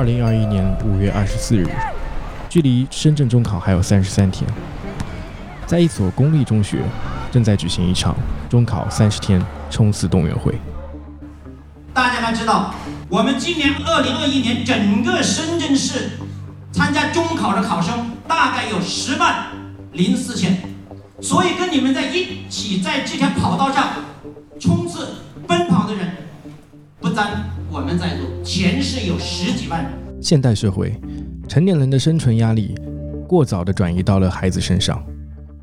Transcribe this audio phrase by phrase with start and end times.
[0.00, 1.68] 二零二一年五月二十四日，
[2.48, 4.50] 距离深圳中考还有三十三天，
[5.66, 6.78] 在一所公立中学
[7.30, 8.16] 正在举行一场
[8.48, 10.58] 中考三十天冲刺动员会。
[11.92, 12.74] 大家要知道，
[13.10, 16.12] 我们今年二零二一年整个深圳市
[16.72, 19.48] 参加中考的考生大概有十万
[19.92, 20.62] 零四千，
[21.20, 23.88] 所以跟你们在一起在这条跑道上
[24.58, 25.06] 冲刺
[25.46, 26.10] 奔跑的人
[27.00, 29.92] 不单我们在座，全市有十几万人。
[30.20, 30.92] 现代社会，
[31.46, 32.74] 成年人的生存压力
[33.28, 35.00] 过早地转移到了孩子身上。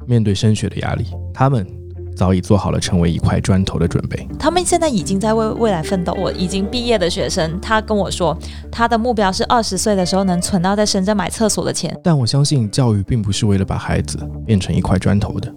[0.05, 1.03] 面对升学的压力，
[1.33, 1.67] 他们
[2.15, 4.25] 早已做好了成为一块砖头的准备。
[4.39, 6.13] 他们现在已经在为未来奋斗。
[6.13, 8.37] 我已经毕业的学生，他跟我说，
[8.71, 11.93] 他的目标是二十岁的时候能存到在深圳买厕所的钱。
[12.01, 15.53] 但我相信，教育并不是为了把孩子变成一块砖头的，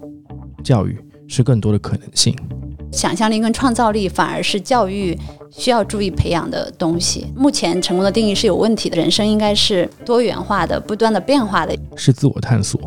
[0.61, 2.35] 教育是更多的可能性。
[2.91, 5.17] 想象力跟创造力反而是教育
[5.51, 7.27] 需要注意培养的东西。
[7.35, 12.79] 目前成功的定义是有问题的，人生应该是多元化的、不断的变化的，是自我探索。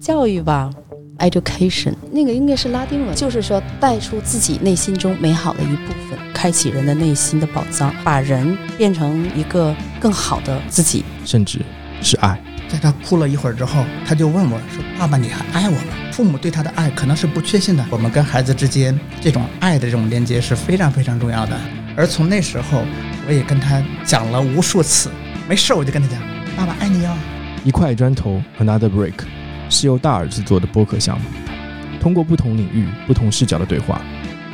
[0.00, 0.70] 教育吧
[1.18, 11.60] ，education，那个应该是拉丁文，就是说带出自己内心中美好的一部分，开启人的内心的宝藏，把人变成一个更好的自己，甚至
[12.00, 12.42] 是爱。
[12.66, 17.84] 在他哭了一会儿之后，他就问我说：“爸爸，你还爱我吗？”父母对他的爱可能是不确信的。
[17.90, 21.58] 我们跟孩子之间这种爱的这种连接是非常非常重要的。
[21.96, 22.84] 而从那时候，
[23.26, 25.10] 我也跟他讲了无数次，
[25.48, 26.20] 没事我就跟他讲
[26.56, 27.16] ：“爸爸爱你哦。”
[27.64, 29.24] 一块砖头，Another Brick，
[29.68, 31.26] 是由大耳制作的播客项目。
[32.00, 34.00] 通过不同领域、不同视角的对话，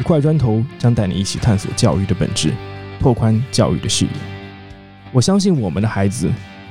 [0.01, 2.53] 一块砖头将带你一起探索教育的本质，
[3.01, 4.11] 拓宽教育的视野。
[5.12, 6.31] 我相信我们的孩子，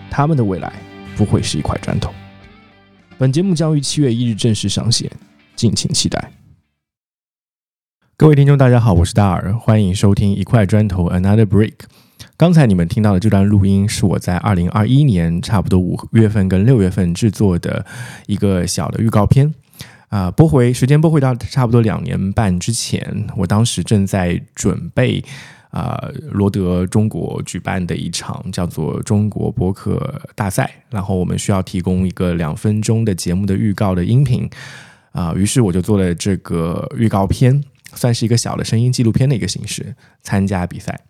[0.10, 0.72] 他们的未来。
[1.18, 2.14] 不会是一块砖头。
[3.18, 5.10] 本节目将于七月一日正式上线，
[5.56, 6.30] 敬请期待。
[8.18, 11.72] 各位听众，大家好，我是大耳，欢迎收听《一块砖头 Another Brick》。
[12.38, 17.86] 刚才你们听到的这段录音是我在二零二一年差不多五月份跟六月份制作的
[18.28, 19.54] 一个小的预告片
[20.08, 25.22] 啊，播回时间播回到差不多两年半之前，我当时正在准备。
[25.72, 26.02] 啊，
[26.32, 34.50] 罗德中国举办的一场叫做中国播客大赛，然后我们需要提供一个两分钟的节目的预告的音频
[35.12, 37.62] 啊，于是我就做了这个预告片，
[37.96, 41.02] 算是一个小的声音纪录片的一个形式，参加比赛。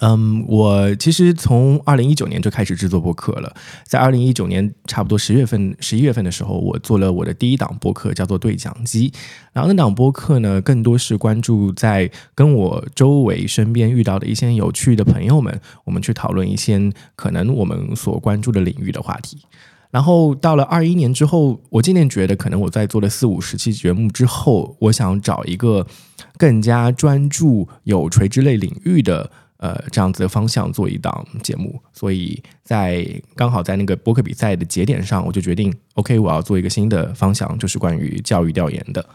[0.00, 3.54] 嗯，我其实从二零一九年就开始制作播客了。
[3.84, 9.12] 在二零一九年差不多十月份、十一月份的时候，我做了我的第一档播客，叫做对讲机。
[9.52, 19.42] 然后那档播客呢，更多是关注在跟我周围身边遇到的一些有趣的朋友们，我们去讨论一些可能我们所关注的领域的话题。
[19.92, 25.86] 然后到了二一年之后，我渐渐觉得，可能我在做了四五十期节目之后，我想找一个
[26.36, 29.30] 更加专注有垂直类领域的。
[29.58, 39.06] 呃，这样子的方向做一档节目，所以在刚好在那个播客比赛的节点上，我就决定，OK，我要做一个新的方向，就是关于教育调研的。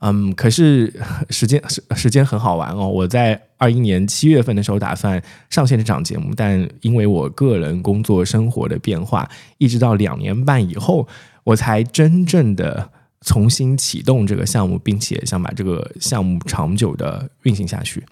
[0.00, 0.92] 嗯，可是
[1.30, 11.08] 时间时时间很好玩哦，我在二一年七月份的时候打算上线这档节目，但因为我个人工作生活的变化，一直到两年半以后，
[11.44, 12.90] 我才真正的
[13.22, 18.04] 重新启动这个项目，并且想把这个项目长久的运行下去。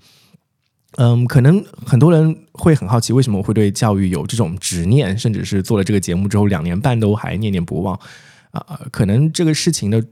[0.97, 7.99] 嗯，可能很多人会很好奇，为什么我会对教育有这种执念，甚至是做了这个节目之后两年半都还念念不忘
[8.53, 8.81] 啊？
[8.91, 10.03] 可能这个事情的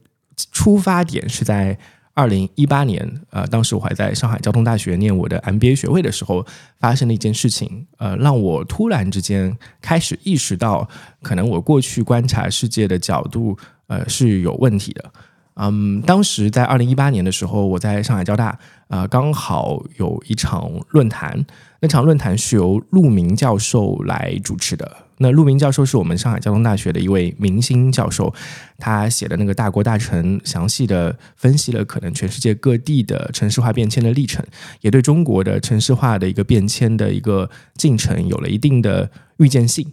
[0.50, 1.78] 出发点是在
[2.14, 6.44] 二零一八年，呃，当时我还在上海交通大学念我的 MBA 学位的时候，
[6.78, 10.88] 发生了一件事情，呃，让我突然之间开始意识到，
[11.22, 15.10] 可能我过去观察世界的角度，呃，是有问题的。
[15.54, 21.44] 嗯，当时在二零一八年的时候，我在上海交大，啊，刚好有一场论坛。
[21.80, 24.96] 那场论坛是由陆明教授来主持的。
[25.18, 28.32] 那陆明教授是我们上海交通大学的一位明星教授，
[28.78, 34.44] 他写的那个《大国大城》，详细的分析了可能全世界各地的城市化变迁的历程，
[34.80, 39.86] 也对中国的城市化的一个变迁的一个进程有了一定的预见性。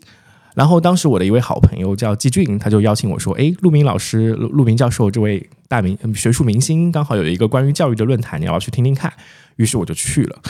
[0.56, 9.14] 然后当时我的一位好朋友叫季俊，他就邀请我说：“哎，陆明老师、陆明教授这位大明学术明星，刚好有一个关于教育的论坛，你要去听听看？”
[9.58, 10.42] 于是我就去了。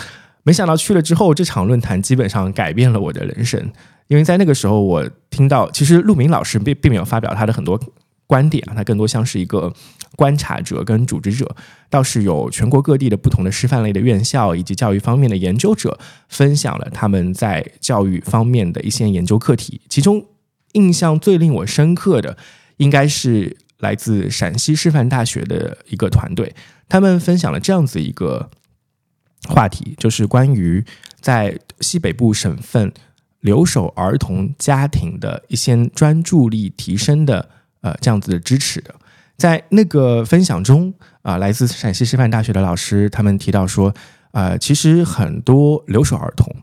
[0.44, 3.72] 没想到去了之后，这场论坛基本上改变了我的人生，
[4.08, 7.80] 因为在那个时候我听到，其实陆明老师并并没有发表他的很多。
[8.30, 9.74] 观点啊，它更多像是一个
[10.16, 11.56] 观察者跟组织者，
[11.90, 15.98] 倒是有全国各地的不同的师范类的院校以及教育方面的研究者
[16.28, 19.82] 分享了他们在教育方面的一些研究课题。
[19.90, 20.24] 其中
[20.74, 22.38] 印象最令我深刻的，
[22.78, 26.54] 应该是来自陕西师范大学的一个团队，
[26.88, 28.52] 他们分享了这样子一个
[29.48, 30.84] 话题，就是关于
[31.22, 32.92] 在西北部省份
[33.42, 37.50] 留守儿童家庭的一些专注力提升的
[37.82, 38.94] 呃这样子的支持的。
[39.38, 43.94] 在那个分享中啊、来自陕西师范大学的老师他们提到说，
[44.32, 46.54] 呃，其实很多留守儿童。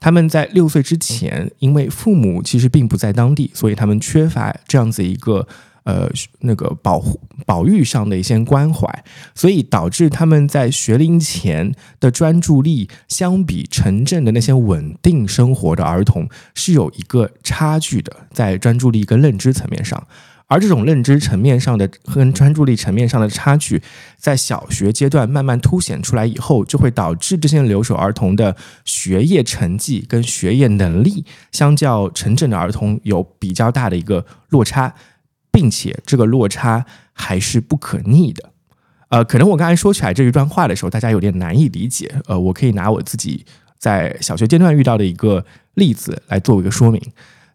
[0.00, 5.48] 他们在六岁之前，因为父母其实并不在当地，所以他们缺乏这样子一个
[5.88, 6.06] 呃
[6.40, 8.86] 那个保护保育上的一些关怀，
[9.34, 20.06] 所以导致他们在学龄前的专注力，相比城镇的那些稳定生活的儿童是有一个差距的，在专注力跟认知层面上。
[20.50, 23.82] 而这种认知层面上的跟专注力层面上的差距，
[24.16, 34.94] 在小学阶段慢慢凸显出来以后，就会导致这些留守儿童的学业成绩跟学业能力，相较城镇的儿童有比较大的一个落差，
[35.58, 38.50] 并且这个落差还是不可逆的。
[39.08, 42.14] 呃，可能我刚才说起来这一段话的时候，大家有点难以理解。
[42.28, 43.44] 呃，我可以拿我自己
[43.76, 45.44] 在小学阶段遇到的一个
[45.74, 47.02] 例子来作为一个说明。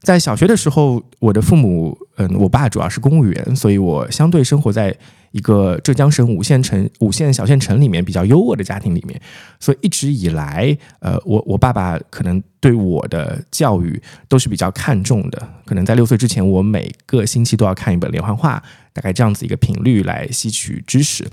[0.04, 4.94] 在小学的时候，我的父母，嗯，我爸主要是公务员，所以我相对生活在
[5.32, 9.20] 一个浙江省五线城、五线小县城里面比较优渥的家庭里面，
[9.62, 15.42] 所以一直以来，呃，我我爸爸可能对我的教育都是比较看重的。
[15.66, 18.62] 可能在六岁之前，我每个星期都要看一本连环画，
[18.92, 21.26] 大概这样子一个频率来吸取知识。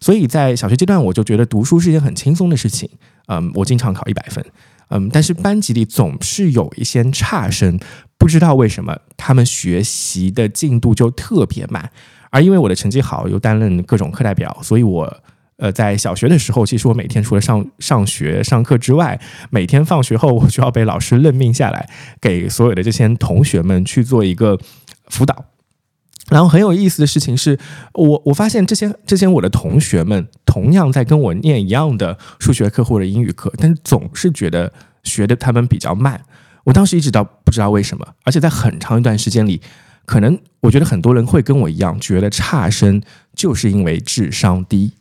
[0.00, 2.88] 所以在小学阶段，我就觉得读书是一件很轻松的事情。
[3.26, 4.42] 嗯，我经常考一百分。
[4.88, 7.80] 嗯，但是班级里总是有一些差生，
[8.24, 11.90] 不知道为什么他们学习的进度就特别慢。
[12.30, 15.14] 而因为我的成绩好，又担任各种课代表，所以我
[15.58, 21.86] 呃在小学的时候，其实我每天除了上上学上课之外，每天放学后我就要被老师任命下来，
[22.18, 24.58] 给所有的这些同学们去做一个
[25.08, 25.44] 辅导。
[26.30, 27.58] 然后很有意思的事情是，
[27.92, 34.72] 我我发现这些这些我的同学们同样在跟我念一样的数学课或者英语课，但是总是觉得
[35.02, 36.22] 学的他们比较慢。
[36.64, 39.60] 我当时一直到不知道为什么，而且在很长一段时间里，
[40.04, 43.00] 可能我觉得很多人会跟我一样，觉得差生
[43.34, 44.92] 就是因为智商低。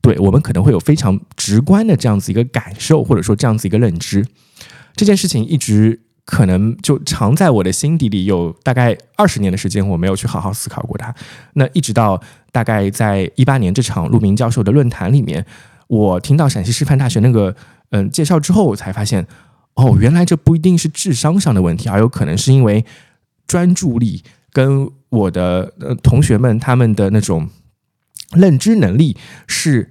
[0.00, 4.24] 对我们可能会有非常直观的这样子一个感受，或者说这样子一个认知。
[4.94, 6.00] 这件事情一直。
[6.30, 11.14] 可能就藏在我的心底里，有大概二十年的时间，我没有去好好思考过它。
[11.54, 12.20] 那一直到
[12.52, 15.42] 大概在一八年这场陆明教授的论坛里面，
[15.86, 17.56] 我听到陕西师范大学那个
[17.92, 19.26] 嗯介绍之后，我才发现，
[19.78, 22.84] 哦，原来这不一定是智商上的问题，而有可能是因为
[23.46, 27.48] 专注力跟我的呃同学们他们的那种
[28.32, 29.16] 认知能力
[29.46, 29.88] 是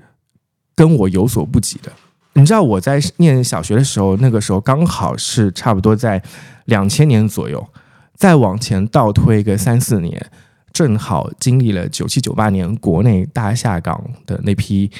[0.75, 1.93] 跟我有所不及的。
[2.33, 6.21] 你知道我在念小学的时候，那个时候刚好是差不多在
[6.65, 7.65] 两千年左右，
[8.13, 10.29] 再往前倒推个三四年，
[10.73, 14.91] 正好经历了九七九八年国内大下岗的那批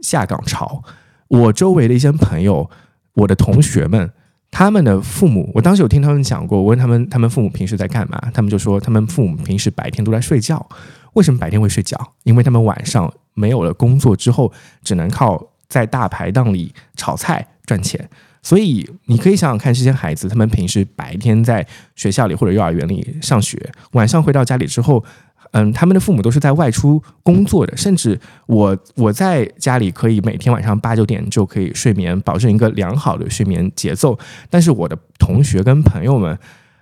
[0.00, 0.84] 下岗潮。
[1.26, 2.70] 我周围的一些朋友，
[3.14, 4.08] 我的同学们，
[4.50, 8.20] 他们的父母，我当时有听他们讲过，我问他们，他们父母平时在干嘛？
[8.32, 10.66] 他们就说，他们父母平时白天都在睡觉。
[11.14, 11.98] 为什么白天会睡觉？
[12.24, 14.52] 因为他们晚上没有了工作之后，
[14.82, 15.50] 只能靠。
[15.68, 18.08] 在大排档里炒菜赚钱，
[18.40, 21.66] 所以你可以想想看，这些孩子他们平时白天在
[21.96, 23.58] 学校里或者幼儿园里上学，
[23.90, 25.04] 晚上回到家里之后，
[25.56, 27.74] 嗯，他们的父母都是在外出工作的。
[27.76, 34.18] 甚至我我在家里可以每天晚上八九点就可以睡眠，保证一个良好的睡眠节奏。
[34.50, 36.38] 但是我的同学跟朋友们，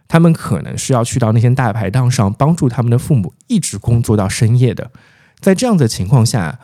[0.09, 4.90] 他们可能是要去到那些大排档上帮助他们的父母，一直工作到深夜的。
[5.38, 6.59] 在这样的情况下。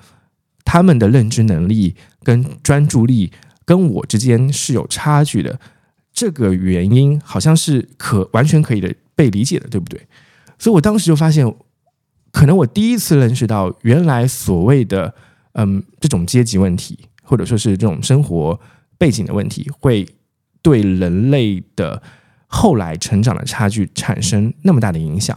[0.62, 3.32] 他们的认知能力跟专注力
[3.64, 5.58] 跟我之间是有差距的，
[6.12, 10.00] 这个原因好像是可完全可以的被理解的，对不对？
[10.60, 11.44] 所以我当时就发现，
[12.32, 15.14] 可能我第一次认识到，原来所谓的
[15.52, 18.58] 嗯这种阶级问题，或者说是这种生活
[18.98, 20.06] 背景的问题，会
[20.62, 22.02] 对人类的
[22.46, 25.36] 后来成长的差距产生那么大的影响。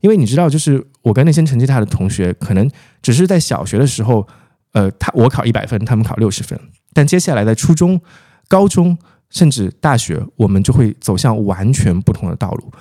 [0.00, 2.70] 因为你知道，就是我跟那些成绩差的同学，可能
[3.00, 4.26] 只是在小学的时候。
[4.74, 6.58] 呃，他我考一百分，他们考六十分，
[6.94, 8.00] 但接下来在初中、
[8.48, 8.96] 高中
[9.28, 12.72] 甚至大学，我们就会走向完全不同的道路。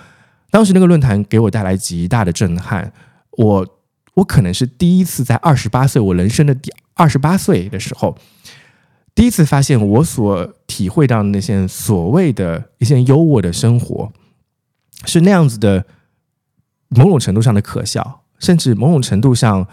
[0.50, 2.94] 当时那个论坛给我带来极大的震撼，
[3.32, 3.80] 我
[4.16, 8.18] 我可能是第一次在二十八岁，我人生的第二十八岁的时候，
[9.14, 14.12] 第一次发现我所体会到的那些所谓的一些优渥的生活，
[15.06, 15.86] 是那样子的，
[16.90, 19.68] 某种程度上的可笑，甚至某种程度上，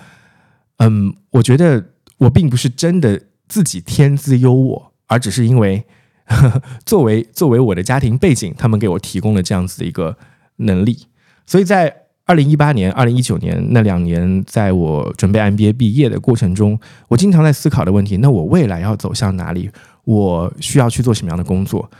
[0.78, 1.84] 嗯，我觉得。
[2.18, 5.86] 我并不是真的自己天资优渥，而只是因为
[6.84, 10.18] 作为作为我的家庭背景，他们给我提供了这样子的一个
[10.56, 11.06] 能力。
[11.46, 19.70] 所以在二零一八年、二零一九年那两年，在我准备 MBA 毕业的过程中，我经常在思考的问题：那我未来要走向哪里？
[20.04, 21.90] 我需要去做什么样的工作？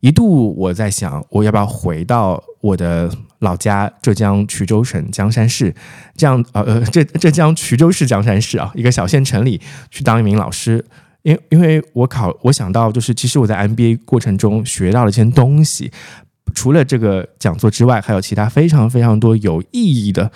[0.00, 5.74] 一度我在想，我要不要回到我的老家浙江衢州省江山市，
[6.14, 9.58] 这样呃呃浙浙江衢州市江山市啊，一个小县城里
[9.90, 10.84] 去当一名老师。
[11.22, 15.92] 因因为我考，我想到就是，其实我在 MBA 过程中学到了一些东西，
[16.60, 20.30] 除了这个讲座之外，还有其他非常非常多有意义的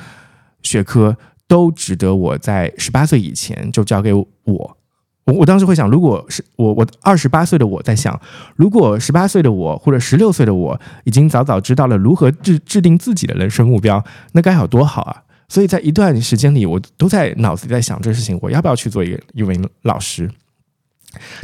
[0.63, 4.25] 学科，都值得我在十八岁以前就交给我。
[5.27, 8.19] 我我当时会想，如果是我我二十八岁的我在想，
[8.57, 14.03] 如果十八岁的我或者十六岁的我已经早早知道了如何制制定自己的人生目标，
[14.33, 15.25] 那该有多好啊！
[15.51, 20.31] 所以在一段时间里，我都在脑子里在想这事情，我要不要去做一个一名老师？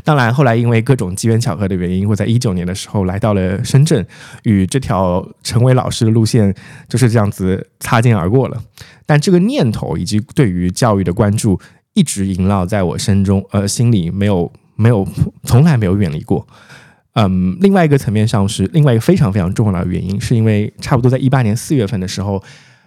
[0.04, 4.06] 当然，后来因为各种机缘巧合的原因，我在一九年的时候来到了深圳，
[4.44, 6.54] 与这条成为老师的路线
[6.88, 8.62] 就是这样子擦肩而过了。
[9.06, 11.60] 但这个念头以及对于教育的关注，
[11.94, 15.06] 一直萦绕在我身中，呃，心里没有没有
[15.44, 16.46] 从来没有远离过。
[17.14, 22.40] 嗯，另外一个层面上是另外一个非常非常重要的原因，是因为差不多在一八年四月份的时候，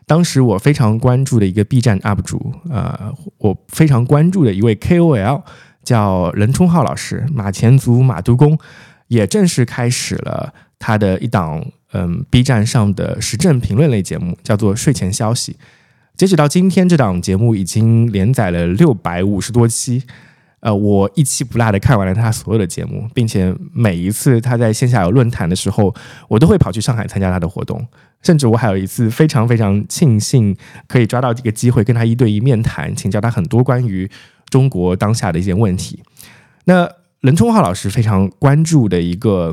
[0.07, 5.41] 当时我非常关注的一个 B 站 UP 主，呃，我非常关注的一位 KOL。
[5.83, 8.57] 叫任冲浩老师，马前卒马督公，
[9.07, 15.57] 也正式开始了他的一档嗯 B 站上的时政评论类节目，叫做睡前消息。
[16.15, 20.03] 截止到今天，这档节目已经连载了六百五十多期。
[20.59, 25.93] 呃，我一期不落的看完了他所有的节目，并且每一次他在线下有论坛的时候，
[26.29, 27.85] 我都会跑去上海参加他的活动。
[28.21, 30.55] 甚至我还有一次非常非常庆幸
[30.87, 34.09] 可以抓到这个机会跟他一对一面谈，请教他很多关于。
[34.53, 35.99] 中国当下的一些问题，
[36.65, 36.87] 那
[37.21, 39.51] 任冲浩老师非常关注的一个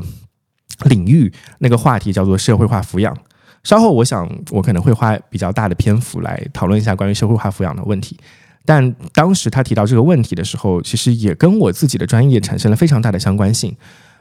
[0.85, 3.17] 领域，那个话题叫做社会化抚养。
[3.63, 8.15] 稍后我想我可能会花比较大的篇幅来讨论一下关于社会化抚养的问题。
[8.63, 13.75] 但当时他提到这个问题的时候，其实也跟我自己的专业产生了非常大的相关性。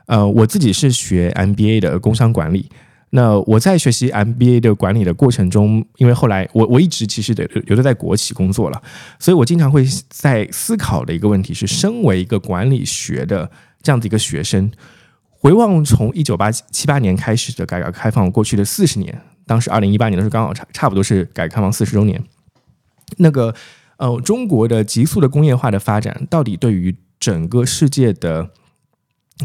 [0.07, 2.71] 呃，我自己是学 MBA 的工商管理。
[3.13, 8.81] 那我在学习 MBA 的管理的过程中，因为后来我我一直其实得有的在国企工作了，
[9.19, 13.51] 所以我经常会在思考的一个问题是：身为一个管理学的
[13.83, 14.71] 这样的一个学生，
[15.29, 22.23] 回望从一九八七八年开始的改革开放过去的四十年，当时二零一八年的时候刚好差差不多是改革开放四十周年，
[23.17, 23.53] 那个
[23.97, 28.51] 呃中国的急速的工业化的发展，到底对于整个世界的。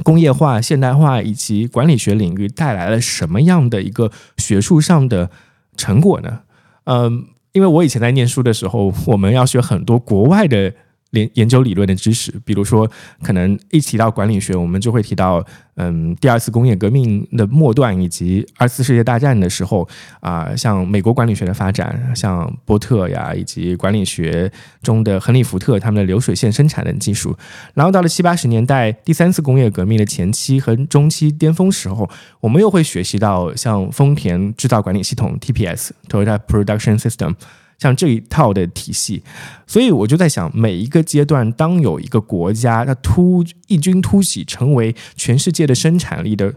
[0.03, 5.29] 工业化、现代化以及管理学领域带来了什么样的一个学术上的
[5.77, 6.39] 成果呢？
[6.85, 10.73] 嗯，因为我以前在念书的时候，我们要学很多国外的。
[11.15, 12.89] 研研究理论的知识，比如说，
[13.23, 15.43] 可能一提到管理学，我们就会提到，
[15.75, 19.87] 嗯，第二次工业革命的末段以及二次世界大战的时候，
[20.19, 27.35] 啊，像美国管理学的发展，像波特呀，以及管理学中的亨利·福特他们的流水线生产的技术。
[27.73, 37.35] 然后到了七八十年代，第三次工业革命的前期和中期巅峰时候，我们又会学习到像丰田制造管理系统 TPS（Toyota Production System）。
[37.77, 39.21] 像这一套的体系，
[39.67, 46.53] 所以我就在想，每一个阶段，当有一个国家它突异军突起，成为全世界的生产力的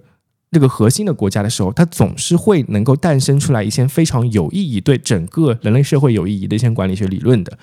[0.52, 7.58] 这个核心的国家的时候，它总是会能够诞生出来一些非常有意义、对整个人类社会有意义的一些管理学理论的。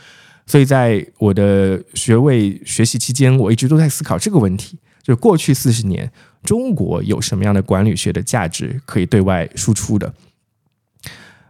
[0.46, 6.12] 所以在我的学位学习期间，我一直都在思考这个问题：，就是过去四十年，
[6.44, 10.14] 中国有什么样的管理学的价值可以对外输出的？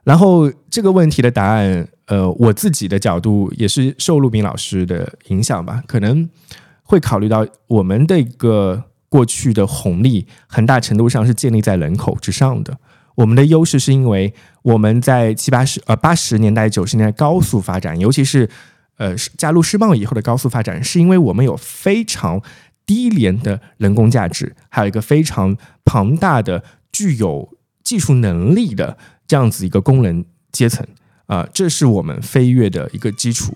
[0.03, 1.87] 然后这个问题的答案。
[2.07, 6.29] 呃，我自己的角度也是受陆明老师的影响吧，可能
[6.83, 12.77] 会考虑到我们的一个过去的红利，很大程度上是建立在人口之上的。
[13.15, 18.49] 我们的优势是因为我们在七八十呃八十年代九十年代高速发展，尤其是
[18.97, 22.41] 呃加入世贸以后的高速发展，是因为我们有非常
[22.85, 30.85] 低廉的人工价值，还有一个非常庞大的具有技术能力的这样子一个工人阶层。
[31.27, 33.53] 啊，这是我们飞跃的一个基础。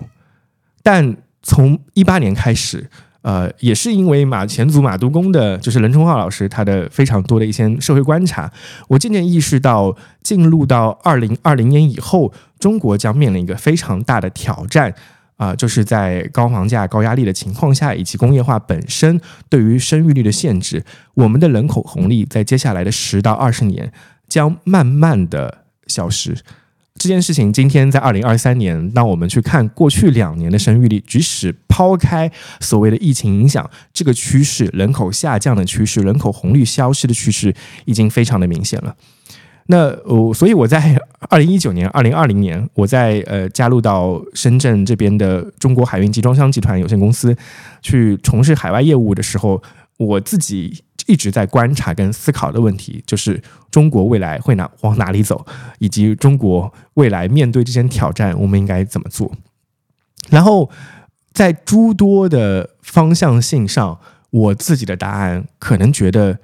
[0.82, 2.90] 但从一八年开始，
[3.22, 8.52] 呃，也是因为马前祖马督公的，就是任冲浩老师他的非常多的一些社会观察，
[8.88, 14.96] 我渐渐意识到，进入到二零二零年以后，中国将面临一个非常大的挑战
[15.36, 20.84] 啊，就是在高房价、高压力的情况下，以及工业化本身对于生育率的限制，
[21.14, 23.92] 我们的人口红利在接下来的十到二十年
[24.28, 26.38] 将慢慢的消失。
[27.00, 32.30] 这件事情今天在二零二三年，当我们去看过去两年的生育率，即使抛开
[32.60, 38.94] 所谓的疫情影响，这个趋势人口下降的趋势，人口红利消失的趋势，已经非常的明显了。
[39.68, 47.34] 那我所以我在二零一九年、二零二零年，我在呃加入到深圳这边的中国海运集装箱集团有限公司
[47.82, 49.64] 去从事海外业务的时候，
[49.96, 55.44] 我自己一直在观察跟思考的问题，就是中国未来会哪往哪里走，
[55.80, 59.32] 以及中国未来面对这些挑战，我们应该怎么做。
[60.30, 60.70] 然后
[61.34, 64.00] 在诸多的方向性上，
[64.30, 66.38] 我自己的答案可能觉得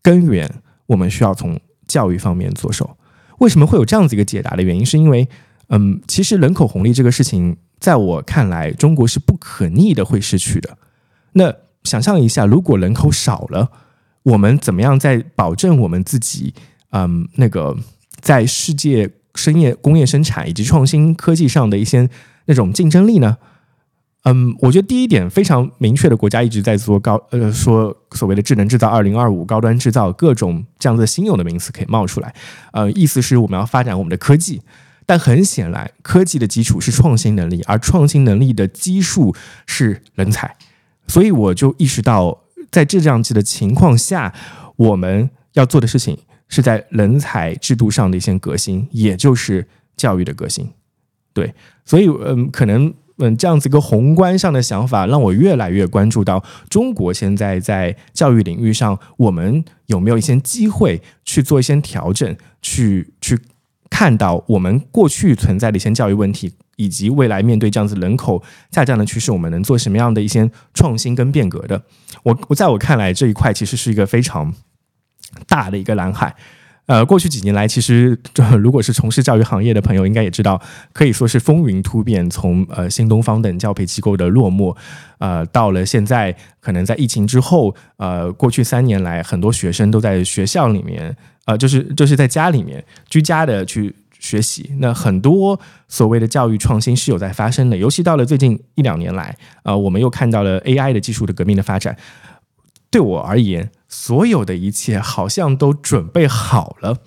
[0.00, 0.48] 根源
[0.86, 2.96] 我们需要从教育方面着手。
[3.38, 5.28] 为什么会有这样子一个解答的原因，是因为
[5.70, 10.78] 嗯，其实人口红利这个事情，在我看来，中国是不可逆的会失去的。
[11.32, 11.52] 那
[11.82, 13.72] 想象一下，如果人口少了，
[14.24, 16.54] 我们怎么样在保证我们自己，
[16.90, 17.76] 嗯，那个
[18.20, 22.08] 在世界深业工业生产以及创新科技上的一些
[22.46, 23.38] 那种竞争力呢？
[24.24, 32.32] 嗯，我觉得第一点非常明确的，国家一直在做高呃说所谓的智能制造二零二五高端制造各种这样子新有的名词可以冒出来，
[32.72, 34.62] 呃，意思是我们要发展我们的科技，
[35.04, 39.34] 但很显然，科技的基础是创新能力，而创新能力的基数
[39.66, 40.54] 是人才，
[41.08, 42.41] 所以我就意识到。
[42.72, 44.34] 在这样子的情况下，
[44.74, 50.68] 我们要做的事情是在人才制度上的一些革新，也就是教育的革新。
[51.32, 63.38] 对，所以嗯，可能嗯这样子一个宏观上的想法，让我越来越关注到中国现在在教育领域上，我们有没有一些机会去做一些调整，去去
[63.90, 66.54] 看到我们过去存在的一些教育问题。
[66.76, 71.82] 以及未来面对这样子人口下降的趋势，我们能做什么样的一些创新跟变革的？
[72.22, 74.54] 我我在我看来这一块其实是一个非常
[75.46, 76.34] 大的一个蓝海。
[76.86, 78.18] 呃，过去几年来，其实
[78.58, 80.60] 如果是从事教育行业的朋友，应该也知道，
[80.92, 82.28] 可以说是风云突变。
[82.28, 84.76] 从呃新东方等教培机构的落寞，
[85.18, 93.94] 呃，到了现在，可能在疫情之后，呃，过去三年来，很多学生都在学校里面，呃，就是就是在家里面居家的去。
[94.22, 101.98] 学习那很多所谓的教育创新是有在发生的，尤其到了最近一两年来，呃，我们又看到了 AI 的技术的革命的发展。
[102.88, 106.98] 对我而言，所有的一切好像都准备好了，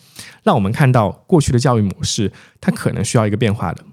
[0.44, 3.86] 让我们看到过去的教育模式它可能需要一个变化的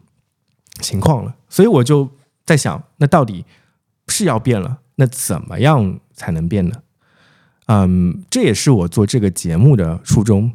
[0.80, 1.36] 情况了。
[1.48, 2.10] 所以我就
[2.44, 3.44] 在想，那到底
[4.08, 4.78] 是要变了？
[4.96, 6.82] 那怎么样才能变呢？
[7.66, 10.52] 嗯，这也是我做这个节目的初衷。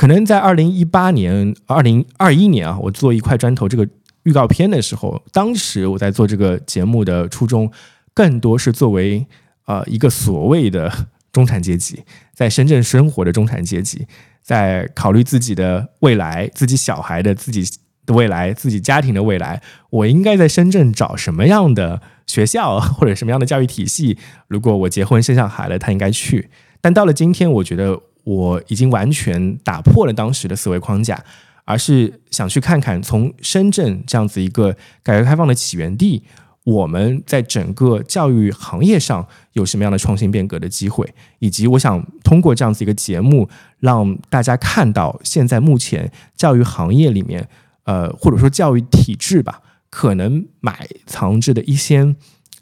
[0.00, 3.86] 可能在二零一八年、二零二一年啊，我做一块砖头这个
[4.22, 7.70] 预告片的时候，当时我在做这个节目的初衷，
[8.14, 9.26] 更多是作为
[9.66, 10.90] 呃一个所谓的
[11.30, 14.06] 中产阶级，在深圳生活的中产阶级，
[14.40, 17.62] 在考虑自己的未来、自己小孩的自己
[18.06, 19.60] 的未来、自己家庭的未来，
[19.90, 24.16] 我应该在深圳找什么样的学校或者什么样的教育体系？
[24.48, 26.48] 如果我结婚生小孩了，他应该去。
[26.80, 28.00] 但到了今天，我觉得。
[28.24, 31.22] 我已经完全打破了当时的思维框架，
[31.64, 36.22] 而是想去看看从深圳这样子一个改革开放的起源地，
[36.64, 47.48] 我们在整个教育行业上有什么样的创新变革的机会，以及我想通过这样子一个节目，让大家看到现在目前教育行业里面，
[47.84, 52.14] 呃，或者说教育体制吧，可能埋藏着的一些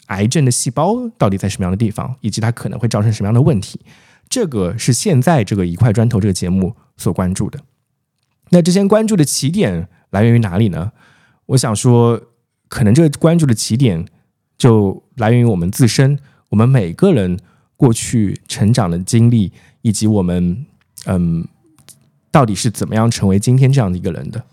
[0.06, 3.80] 癌症的细胞到底在什么样的地方，以及它可能会造成什么样的问题。
[4.28, 7.60] 这个是现在这个一块砖头这个节目所关注的。
[8.50, 10.92] 那之前关注的起点来源于哪里呢？
[11.46, 12.20] 我想说，
[12.68, 14.06] 可能这个关注的起点
[14.56, 16.18] 就来源于我们自身，
[16.50, 17.38] 我们每个人
[17.76, 20.66] 过去成长的经历，以及我们
[21.06, 21.46] 嗯，
[22.30, 24.44] 到底是怎么样成为今天这样的一个人的。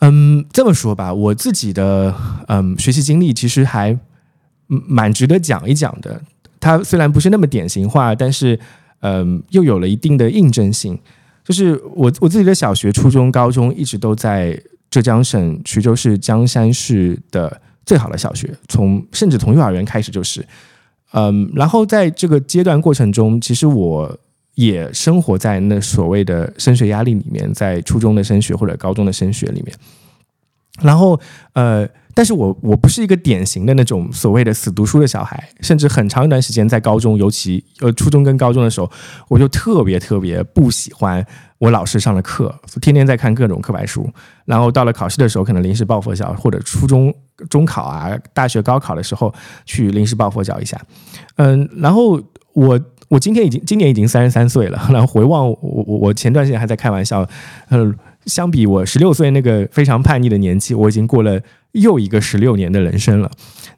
[0.00, 2.14] 嗯，这么说吧，我自己的
[2.48, 3.98] 嗯学习经历其实还
[4.66, 6.22] 蛮值得讲一讲的。
[6.64, 8.58] 它虽然不是那么典型化，但是，
[9.00, 10.98] 嗯，又有了一定的印证性。
[11.44, 20.42] 就是我我自己的小学、初中、高中一直都在浙江省衢州市江山市的最好的小学，从甚至从幼儿园开始就是，
[21.12, 24.18] 嗯，然后在这个阶段过程中，其实我
[24.54, 29.76] 也生活在那所谓的升学压力里面，在初中的升学或者高中的升学里面，
[30.82, 31.20] 然后，
[31.52, 31.88] 呃。
[32.16, 38.88] 但是我我不是一个典型的那种所谓的死读书的小孩，甚至很长一段时间在高中，尤其呃初中跟高中的时候，
[39.26, 41.26] 我就特别特别不喜欢
[41.58, 44.08] 我老师上的课，天天在看各种课外书。
[44.44, 47.12] 然后到了考试的时候，可能临时抱佛脚，或者初中
[47.50, 49.34] 中考啊、大学高考的时候
[49.66, 50.80] 去临时抱佛脚一下。
[51.34, 57.28] 嗯，然后我我今天已经今年已经三十三岁了， 然后回望我我我前段时间还在开玩笑，
[57.70, 57.92] 嗯，
[58.26, 61.40] 相比我十六岁那个非常叛逆的年纪，我已经过了。
[61.74, 63.28] 又一个十六年的人生了。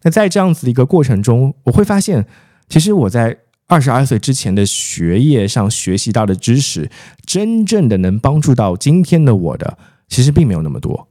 [0.03, 2.27] 那在这样子的一个过程中，我会发现，
[2.69, 3.35] 其实我在
[3.69, 6.91] 二十二岁之前的学业上学习到的知识，
[7.25, 9.79] 真正的能帮助到今天的我的，
[10.09, 11.09] 其实并没有那么多。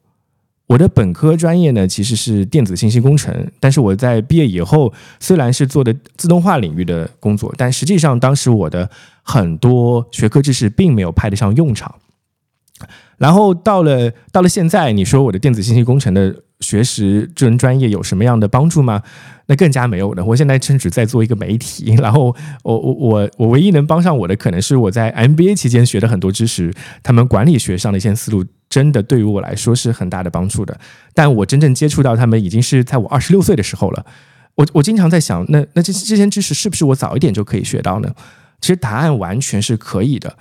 [0.67, 8.87] 我的本科专业呢其实是电子信息工程，但是我在毕业以后虽然是做的自动化领域的工作，但实际上当时我的
[9.23, 11.95] 很多学科知识并没有派得上用场。
[13.17, 19.01] 然后到了到了现在，你说我的电子信息工程的学识这门专业有什么样的帮助吗？
[19.47, 20.25] 那更加没有的。
[20.25, 30.77] 我现在甚至在做一个媒体，然后 我我我我唯一能帮上我的，可能是我在 MBA 期间学的很多知识，他们管理学上的一些思路，真的对于我来说是很大的帮助的。
[31.13, 34.05] 但我真正接触到他们，已经是在我二十六岁的时候了。
[34.55, 38.11] 我我经常在想，那那这这些知识是不是我早一点就可以学到呢？
[38.59, 40.35] 其实答案完全是可以的。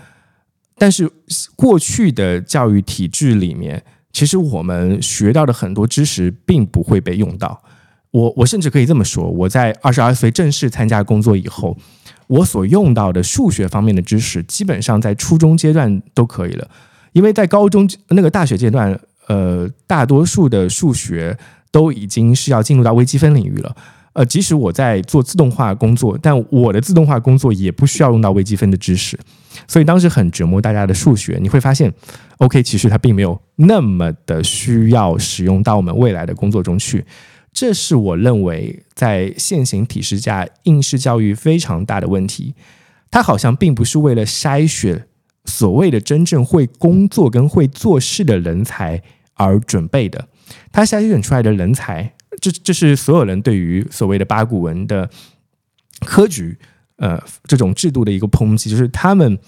[0.77, 1.11] 但是
[1.55, 3.83] 过去的教育体制里面，
[4.13, 7.63] 其实我们学到的很多知识并不会被用到。
[8.11, 11.77] 我我甚至可以这么说，我在二十二岁正式参加工作以后，
[12.29, 16.69] 我所用到的数学方面的知识，基本上在初中阶段都可以了。
[17.13, 21.37] 因为在高中那个大学阶段，呃，大多数的数学
[21.73, 23.77] 都已经是要进入到微积分领域了。
[24.13, 29.19] 呃，即使我在做自动化工作，但我的自动化工作也不需要用到微积分的知识，
[29.67, 31.39] 所以当时很折磨大家的数学。
[31.41, 31.93] 你会发现
[32.39, 37.05] ，OK，其实它并没有那么的需要使用到我们未来的工作中去。
[37.53, 42.55] 这是我认为在现行体制下应试教育非常大的问题。
[43.11, 45.07] 它好像并不是为了筛选
[45.45, 49.01] 所谓的真正会工作跟会做事的人才
[49.35, 50.27] 而准备的，
[50.73, 52.13] 它筛选出来的人才。
[52.41, 55.09] 这这是所有人对于所谓的八股文的
[56.01, 56.59] 科举，
[56.97, 59.39] 呃，这种制度的一个抨击，就是他们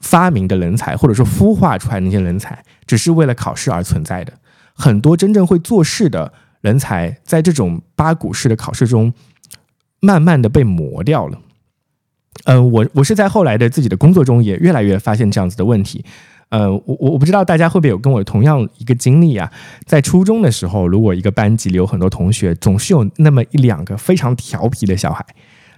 [0.00, 4.32] 发明的人才，或者说孵化出来那些人才，只是为了考试而存在的。
[4.74, 9.12] 很多真正会做事的人才，在这种八股式的考试中，
[10.00, 11.38] 慢慢的被磨掉了。
[12.44, 16.04] 嗯，我我是在后来的自己的工作中，也越来越发现这样子的问题。
[16.48, 19.52] 呃，我我我不知道大家会不会有跟我同样一个经历啊？
[19.84, 25.24] 在初中的时候，如果一个班级里有很多同学，总是有那么一两个非常调皮的小孩，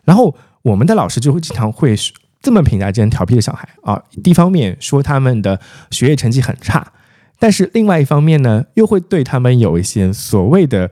[0.04, 1.94] 然后我们的老师就会经常会
[2.40, 4.02] 这么评价这些调皮的小孩啊。
[4.24, 5.60] 一方面说他们的
[5.90, 6.92] 学业成绩很差，
[7.38, 10.90] 但是另外一方面呢，又会对他们有一些所谓的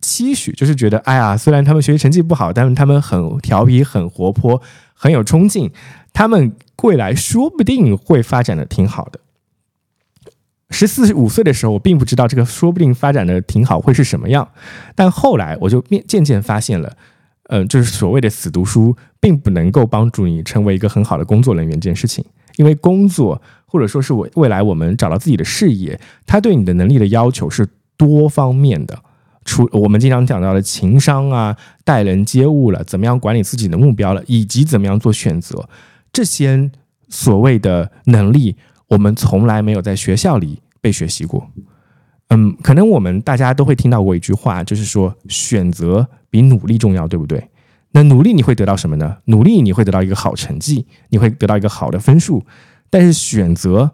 [0.00, 4.62] 期许，就是觉得哎呀，虽然他们学习成绩不好，但是他们很调皮、很活泼、
[4.94, 5.70] 很有冲劲，
[6.12, 6.52] 他们。
[6.82, 9.20] 未来说不定会发展的挺好的。
[10.70, 14.48] 十四五岁的时候，我并不知道这个说不定发展的挺好会是什么样，
[14.94, 16.96] 但后来我就渐渐发现了，
[17.52, 22.24] 嗯，就是所谓的死读书，并不能够帮助你成为一个很好的工作人员这件事情。
[22.56, 28.96] 因为工作或者说是我未来我们找到自己的事业，它对你的能力的要求是多方面的，
[29.44, 35.68] 除我们经常讲到的情商啊、待人接物了、怎么样管理自己的目标了，以及怎么样做选择。
[36.12, 36.70] 这些
[37.08, 38.56] 所谓的能力，
[38.88, 41.48] 我们从来没有在学校里被学习过。
[42.30, 47.48] 嗯，可能我们大家都会听到过一句话，就是说选择比努力重要，对不对？
[47.92, 49.18] 那努力你会得到什么呢？
[49.24, 52.46] 努力你会得到一个好成绩，你会得到一个好的分数。
[52.88, 53.90] 但是选择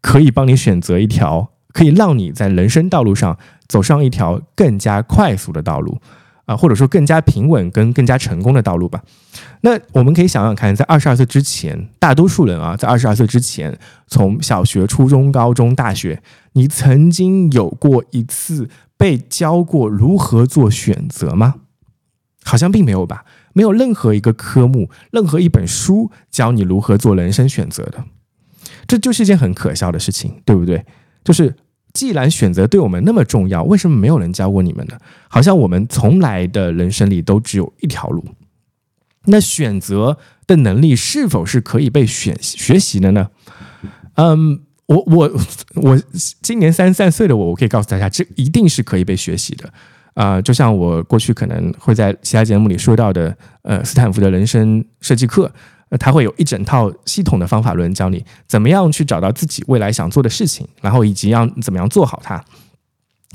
[0.00, 6.00] 可以帮你选择一条，可以让你在人生道路上走上一条更加快速的道路。
[6.46, 9.02] 啊，或者说更加平稳跟更加成功的道路吧。
[9.62, 21.54] 那我们可以想想看，在二十二岁之前，大多数人啊，在二十二岁之前，从小学、初中、高中、大学，你曾经有过一次被教过如何做选择吗？
[22.44, 23.24] 好像并没有吧。
[23.54, 28.04] 没有任何一个科目、任何一本书教你如何做人生选择的，
[28.86, 30.84] 这就是一件很可笑的事情，对不对？
[31.22, 31.54] 就是。
[31.94, 34.98] 既然选择对我们那么重要，为什么没有人教过你们呢？
[35.28, 38.22] 好像我们从来的人生里都只有一条路。
[39.26, 43.30] 那选择的能力是否是可以被选学习的呢？
[44.16, 45.32] 嗯，我我
[45.76, 45.98] 我
[46.42, 49.72] 今年三十三岁的我，我可以告诉大家，这一定是可以被学习的。
[50.14, 55.50] 啊，就像我过去可能会在其他节目里说到的，呃，斯坦福的人生设计课。
[55.98, 62.42] 他会有一整套系统的方法论，教你怎么样去找到自己未来想做的事情，然后以及要怎么样做好它。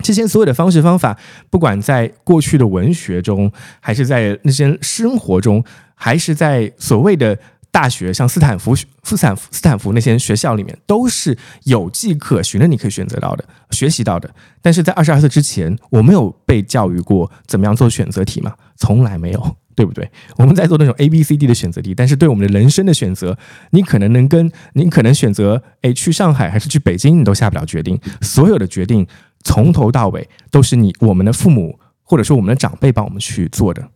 [0.02, 1.17] 这些所有的方式方法，
[1.50, 5.62] 不管在过去的文学中，还是在那些生活中，
[5.93, 7.38] 还是在所谓的
[7.69, 14.34] 大学，像斯坦福、斯坦福、斯坦福那些学校里面，都是有迹可循的，你可以选择到的、学习到的。
[14.62, 18.54] 但是在二十二岁之前，我没有被教育过怎么样做选择题吗？
[18.78, 19.58] 从来没有。
[19.80, 20.12] 对不对？
[20.36, 23.38] 我们在做那种 A、B、C、D 的选择题，但是对我们的人生的选择，
[23.70, 27.98] 你可能能跟你可能选择诶去上海还是去北京，你都下不了决定。
[28.20, 29.08] 所有的决定
[29.46, 33.88] 从头到尾都是你我们的父母或者说我们的长辈帮我们去做的。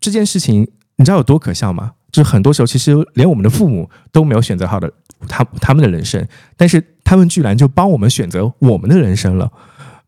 [0.00, 1.92] 这件事情你知道有多可笑吗？
[2.10, 4.92] 就是很多时候其实连我们的父母都没有选择好的
[5.28, 9.52] 他他们的人生，但是他们居然就帮我们选择我们的人生了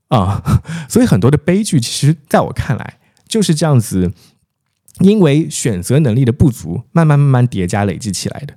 [0.08, 0.42] 啊！
[0.90, 2.98] 所以很多的悲剧，其实在我看来
[3.28, 4.12] 就是这样子，
[5.00, 8.54] 因为选择能力的不足，慢慢慢慢叠加累积起来的。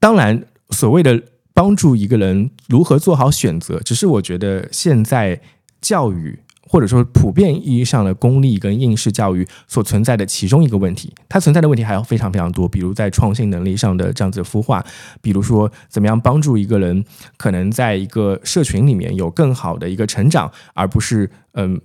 [0.00, 1.22] 当然，所谓的
[1.54, 5.40] 帮助一个人如何做好选择，只是我觉得现在
[5.80, 6.40] 教育。
[6.64, 14.82] 或者说，普遍意义上的公立跟应试教育所存在的其中一个问题，它存在的问题还有非常非常多，比如在创新能力上的这样子孵化，
[15.20, 17.04] 比如说怎么样帮助一个人
[17.36, 21.78] 可能在一个社群里面有更好的一个成长，而不是嗯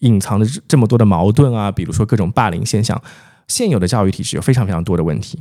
[0.00, 3.00] 隐藏的这么多的矛盾啊，比如说各种霸凌现象。
[3.48, 5.40] 现有的教育体制有非常非常多的问题，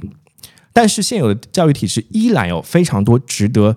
[0.71, 3.75] 但是现有的教育体制依然有非常多值得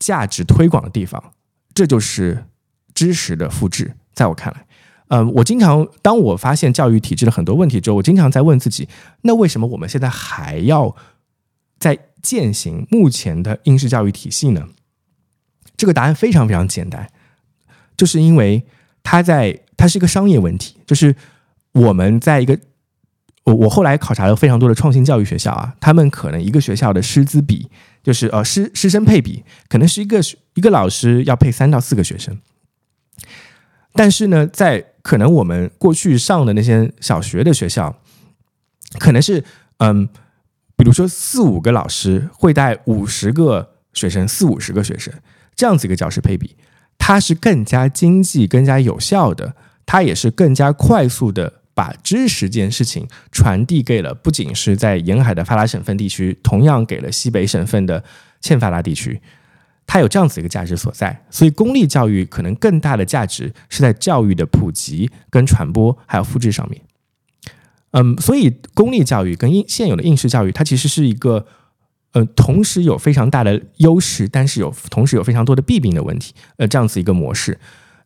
[0.00, 1.22] 价值推广的地方，
[1.72, 2.44] 这就是
[2.92, 3.94] 知识的复制。
[4.14, 4.66] 在我看来，
[5.10, 8.88] 嗯，我经常当我发现教育体制的很多问题之后，我经常在问自己：
[9.22, 10.96] 那为什么我们现在还要
[11.78, 14.66] 在践行目前的应试教育体系呢？
[15.76, 17.08] 这个答案非常非常简单，
[17.96, 18.66] 就是因为
[19.04, 20.76] 它在它是一个商业问题。
[20.84, 21.16] 就是
[21.72, 22.58] 我们在一个
[23.44, 27.70] 我我后来考察了非常多的创新教育学校啊，他们可能一个学校的师资比，
[28.02, 30.20] 就是呃师师生配比，可能是一个
[30.52, 32.38] 一个老师要配三到四个学生。
[33.94, 37.96] 但是呢，在可能我们过去上的那些小学的学校，
[38.98, 39.42] 可能是
[39.78, 40.06] 嗯，
[40.76, 45.12] 比如说四五个老师会带五十个学生，四五十个学生
[45.56, 46.54] 这样子一个教师配比，
[46.98, 49.56] 它是更加经济、更加有效的，
[49.90, 58.04] 它也是更加快速的把知识这件事情传递给了不仅是在沿海的发达省份地区，同样给了西北省份的
[58.42, 59.18] 欠发达地区。
[59.86, 66.82] 它有这样子一个价值所在，所以公立教育可能更大的价值是在教育的普及、跟传播还有复制上面。
[67.92, 71.46] 嗯，所以公立教育跟应现有的应试教育，它其实是一个
[72.12, 76.34] 呃，同时有非常大的优势，但是有同时有非常多的弊病的问题。
[76.58, 77.58] 呃，这样子一个模式。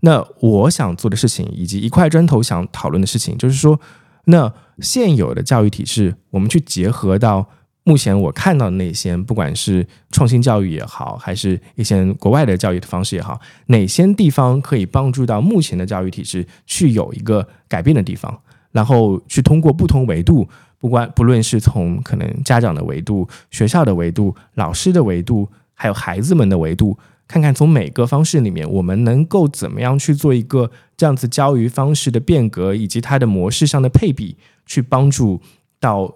[0.04, 3.80] 那我想做的事情，以及一块砖头想讨论的事情，就是说，
[4.26, 7.48] 那现有的教育体制，我们去结合到。
[7.84, 26.96] 目前我看到的那些，不管是创新教育也好，还是一些国外的教育的方式也好，哪些地方可以帮助到目前的教育体制去有一个改变的地方，然后去通过不同维度，不管不论是从可能家长的维度、学校的维度、老师的维度，还有孩子们的维度，
[27.32, 35.40] 看看从每个方式里面，我们能够怎么样去做一个这样子教育方式的变革，以及它的模式上的配比，去帮助
[35.80, 36.14] 到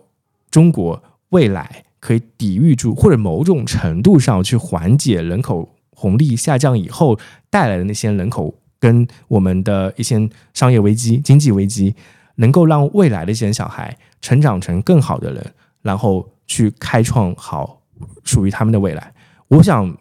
[0.50, 1.02] 中国。
[1.31, 11.94] 未来可以抵御住，或者某种程度上去缓解人口红利下降以后带来的那些人口跟我们的一些商业危机、经济危机，
[12.37, 15.44] 能够让未来的一些小孩成长成更好的人，
[15.81, 17.81] 然后去开创好
[18.22, 19.12] 属于他们的未来。
[19.48, 19.96] 我想，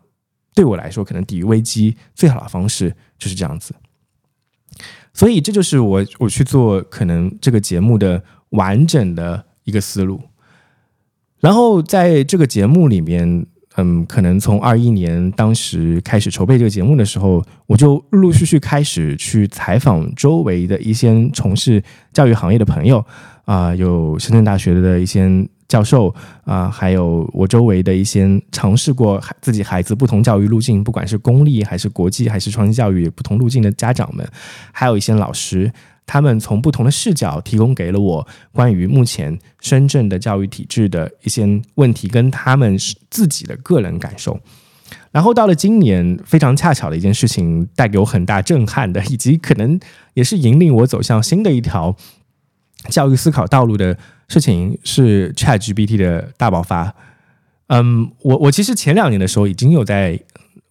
[0.55, 3.75] 对我来说，可能抵御危机最好的方式就是这样子。
[5.13, 10.19] 所以，这就是我我去做可能这个节目的完整的一个思路。
[11.39, 13.45] 然后在这个节目里面，
[13.77, 23.05] 嗯，可能从二一年当时开始筹备这个节目的时候，我就陆陆续续开始去采访周围的一些从事教育行业的朋友，
[23.43, 25.29] 啊，有深圳大学的一些
[25.67, 34.27] 教授啊，还有我周围的一些尝试过自己孩子不同教育路径，不管是公立还是国际还是创新教育不同路径的家长们，
[34.71, 35.71] 还有一些老师。
[36.07, 42.77] 他们从不同的视角提供给了我关于目前深圳的教育体制的一些问题，跟他们
[43.09, 44.39] 自己的个人感受。
[45.11, 49.79] 然后到了今年，非常恰巧的一件事情，带给我很大震撼的，以及可能
[50.13, 51.95] 也是引领我走向新的一条
[52.89, 53.97] 教育思考道路的
[54.27, 56.93] 事情，是 ChatGPT 的大爆发。
[57.67, 60.19] 嗯，我我其实前两年的时候已经有在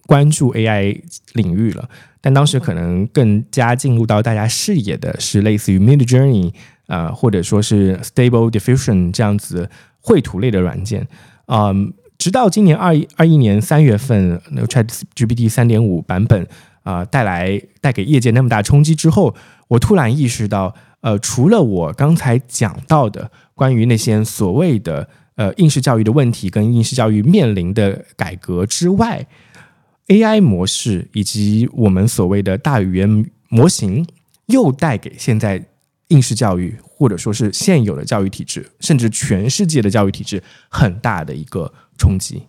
[0.07, 1.01] 关注 AI
[1.33, 1.89] 领域了。
[2.21, 6.53] 但当时可能更加进入到大家视野的是类似于 Mid Journey
[6.87, 9.69] 啊，或者说是 Stable Diffusion 这样子
[10.01, 11.07] 绘图类的软件
[11.47, 11.93] 嗯。
[12.17, 16.47] 直到今年二一二一年三月份，那个 Chat GPT 三点五版本
[16.83, 19.35] 啊带来带给业界那么大冲击之后，
[19.69, 29.27] 我突然意识到，呃，除了我刚才讲到的关于那些所谓的呃应试教育的问题跟应试教育面临的改革之外。
[30.09, 34.07] AI 模式以及我们所谓的大语言模型，
[34.47, 35.65] 又带给现在
[36.09, 42.43] 应试教育或者说是现有的教育体制，甚至全世界的教育体制很大的一个冲击。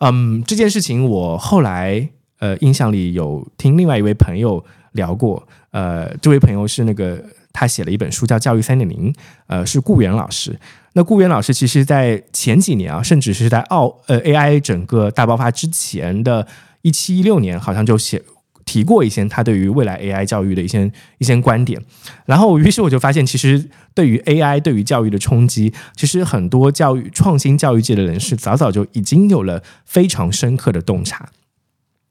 [0.00, 2.06] 嗯，这件事情我后来
[2.38, 9.12] 呃印象里有听另外一位朋友聊过，呃，这位朋友是那个他写了一本书叫《教育三点零》，
[9.46, 10.58] 呃，是顾源老师。
[10.94, 16.46] 那顾源老师其实在前几年啊，甚至是在奥呃 AI 整个大爆发之前的
[16.82, 18.22] 一七一六年，好像就写
[18.64, 21.80] 提过一些他对于未来 AI 教育的一些一些观点。
[22.26, 31.28] 然后，于是我就发现，其实对于 AI 对于教育的冲击，其实很多教育创新教育界的人士早早就已经有了非常深刻的洞察。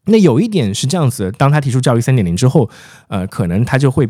[0.06, 2.70] 那有一点是这样子，当他提出教育三点零之后，
[3.10, 4.10] 呃，可能他就会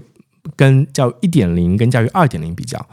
[0.56, 2.86] 跟教育一点零跟教育二点零比较。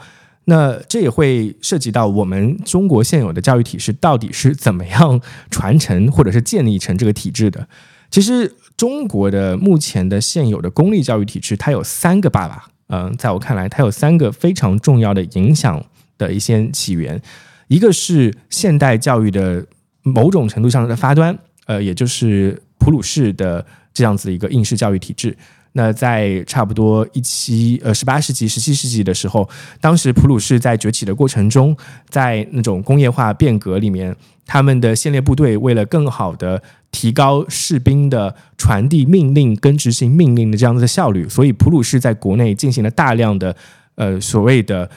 [0.44, 7.68] 那这也会涉及到我们中国现有的教育体制到底是怎么样传承或者是建立成这个体制的。
[8.10, 12.68] 其实中国的目前的现有的公立教育体制，它有三个爸爸。
[12.88, 15.84] 嗯，在我看来，它有三个非常重要的影响
[16.16, 17.20] 的一些起源。
[17.66, 19.66] 一个是现代教育的
[20.02, 25.36] 某种程度上的发端，呃，也就是普鲁士的这样子一个应试教育体制。
[25.76, 29.46] 那在差不多一七呃十八世纪、十七世纪的时候，
[29.78, 31.76] 当时普鲁士在崛起的过程中，
[32.08, 43.54] 在那种工业化变革里面，他们的先烈部队为了更好的提高士兵的传递命令跟执行命令的这样子的效率，所以普鲁士在国内进行了大量的
[43.96, 44.90] 呃所谓的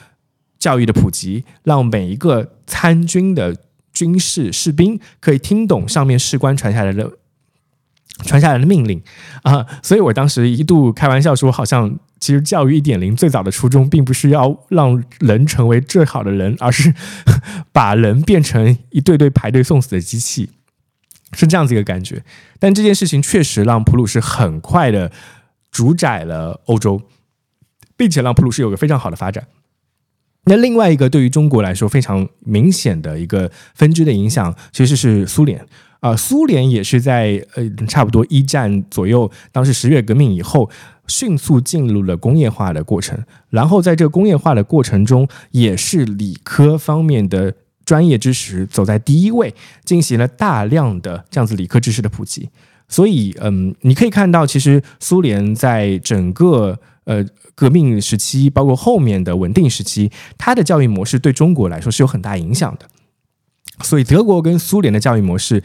[0.58, 3.54] 教育的普及，让每一个参军的
[3.92, 7.12] 军事士兵可以听懂上面士官传下来的。
[8.24, 9.02] 传下来的命令
[9.42, 16.92] 啊，所以我当时一度开玩笑说，好像其实教育一点零最早的初衷，并不是要让人成为最好的人，而是
[17.72, 20.50] 把人变成一对对排队送死的机器，
[21.32, 22.22] 是这样子一个感觉。
[22.58, 25.10] 但这件事情确实让普鲁士很快的
[25.70, 27.00] 主宰了欧洲，
[27.96, 29.46] 并且让普鲁士有个非常好的发展。
[30.44, 35.66] 那另外一个对于中国来说非常明显的一个分支的影响，其实是苏联。
[36.00, 40.70] 啊，苏联也是在呃差不多一战左右，当时十月革命以后，
[41.06, 43.22] 迅速进入了工业化的过程。
[43.50, 52.48] 然后在这工业化的过程中，也是理科方面的专业知识走在第一位，进行了大量的这样子理科知识的普及。
[52.88, 57.22] 所以，嗯，你可以看到，其实苏联在整个呃
[57.54, 62.88] 革命时期，包括后面的稳定时期，它的教育模式对中国来说是有很大影响的。
[63.82, 65.62] 所以，德国跟苏联的教育模式。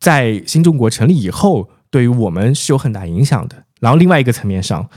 [0.00, 3.64] 在新中国成立以后，对于我们是有很大影响的。
[3.80, 4.88] 然后另外一个层面上，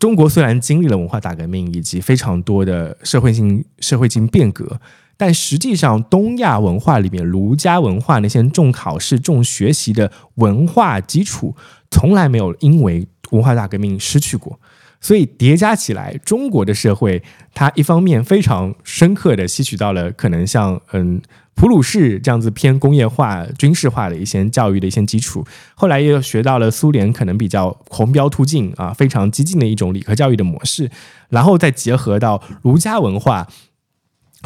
[0.00, 4.80] 中国虽然经历了文化大革命以及非常多的社会性社会性变革，
[5.16, 11.54] 但实际上东亚文化里面儒家文化那些重考试、重学习的文化基础，
[11.90, 14.58] 从来没有因为文化大革命失去过。
[15.00, 21.22] 所以叠加起来，中国的社会它一方面非常深刻的吸取到了可能像嗯。
[21.54, 30.90] 普鲁士这样子偏工业化、军事化的一些教育的一些基础，后来又学到了苏联可能比较狂飙突进啊，非常激进的一种理科教育的模式，
[31.28, 33.46] 然后再结合到儒家文化，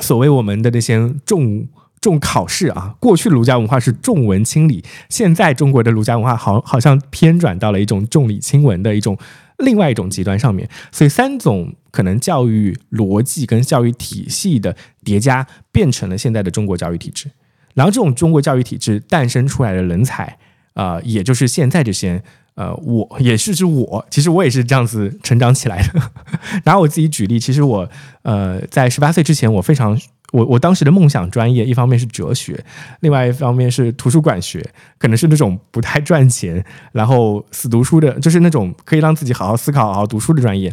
[0.00, 1.66] 所谓我们的那些重
[2.00, 9.18] 重考试啊，过去儒家文化是重文轻理，现在中国的儒家文化好好像偏转到了一种重理轻文的一种。
[9.58, 17.30] 另外一种极端上面，所以三种可能教育逻辑跟教育体系的叠加，变成了现在的中国教育体制。
[17.74, 20.38] 然后这种中国教育体制诞生出来的人才，
[20.74, 22.22] 啊，也就是现在这些，
[22.54, 26.00] 呃，我也是指我，其实我也是这样子成长起来的。
[26.64, 27.88] 然后我自己举例，其实我，
[28.22, 29.98] 呃，在十八岁之前，我非常。
[30.32, 32.62] 我我当时的梦想专业，一方面是哲学，
[33.00, 34.62] 另外一方面是图书馆学，
[34.98, 36.62] 可能是那种不太赚钱，
[36.92, 40.72] 然后死读书的，就是那种可以让自己好好思考、好好读书的专业。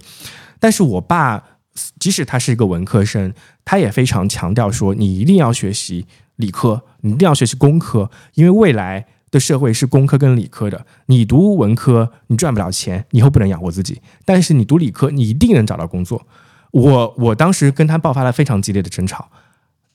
[0.59, 1.41] 但是我爸，
[1.99, 10.85] 即使他是一个文科生，他也非常强调说，你一定要学习理科，你一定要学习工科，因为未来的社会是工科跟理科的。
[11.05, 16.27] 你读文科，你赚不了钱，以后不能养活自己；但是你读理科，你一定能找到工作。
[16.71, 19.29] 我我当时跟他爆发了非常激烈的争吵。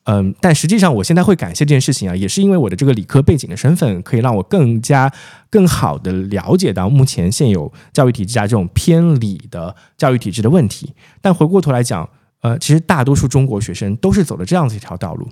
[0.05, 5.13] 嗯，但实际上，我现在会感谢这件事情啊，也是因为我的这个理科背景的身份，可以让我更加
[5.51, 10.95] 更好的了解到目前现有教育体制下这种偏理的教育体制的问题。
[11.21, 12.09] 但回过头来讲，
[12.41, 15.29] 呃，其实大多数中国学生都是走的这样子一条道路。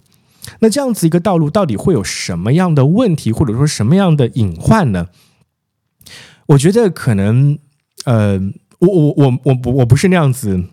[0.60, 5.08] 那这样子一个道路到底会有什么样的问题，或者说什么样的隐患呢？
[6.48, 7.58] 我觉得可能，
[8.04, 8.38] 呃，
[8.78, 10.64] 我我我我我不是那样子，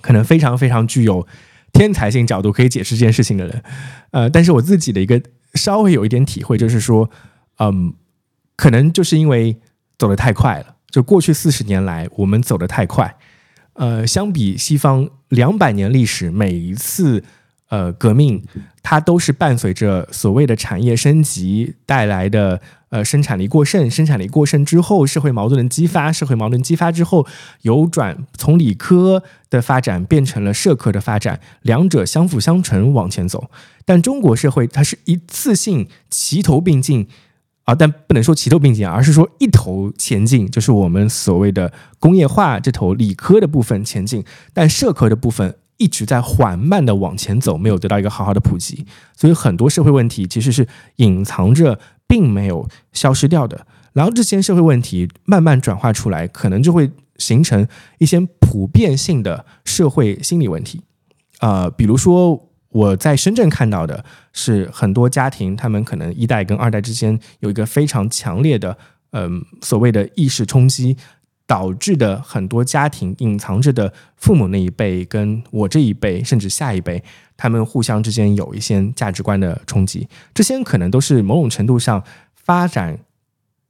[0.00, 1.26] 可能非常非常具有。
[1.78, 3.62] 天才性角度可以解释这件事情的人，
[4.10, 5.22] 呃，但是我自己的一个
[5.54, 7.08] 稍微有一点体会，就是说，
[7.58, 7.94] 嗯，
[8.56, 9.56] 可能就是因为
[9.96, 13.16] 走得太快了，就过去四十年来我们走得太快，
[13.74, 17.22] 呃，相比西方两百年历史，每一次
[17.68, 18.42] 呃革命，
[18.82, 22.60] 它都是伴随着所谓的产业升级带来的。
[22.90, 27.26] 呃，生产力过剩，生产力过剩之后，社会矛盾的激发，社会矛盾激发之后，
[27.60, 33.50] 由转从理科的发展变成了社科的发展，两者相辅相成往前走。
[33.84, 37.06] 但中国社会它是一次性齐头并进
[37.64, 48.84] 啊，但不能说齐头并进，而是说一头前进，就是我们所谓的工业化这头理科的部分前进，但社科的部分一直在缓慢的往前走，没有得到一个好好的普及，
[49.16, 51.80] 所以很多社会问题其实是隐藏着。
[52.10, 57.68] 并没有消失掉的，然后这些社会问题慢慢转化出来，可能就会形成
[57.98, 60.80] 一些普遍性的社会心理问题。
[61.40, 64.02] 呃，比如说我在深圳看到的
[64.32, 68.78] 是，很多家庭他们可能一代跟二代之间有一个非常强烈的，
[69.10, 70.96] 嗯，所谓的意识冲击，
[71.48, 77.02] 导致的很多家庭隐藏着的父母那一辈跟我这一辈，甚至下一辈。
[77.38, 82.98] 他们互相之间有一些价值观的冲击，这些可能都是某种程度上发展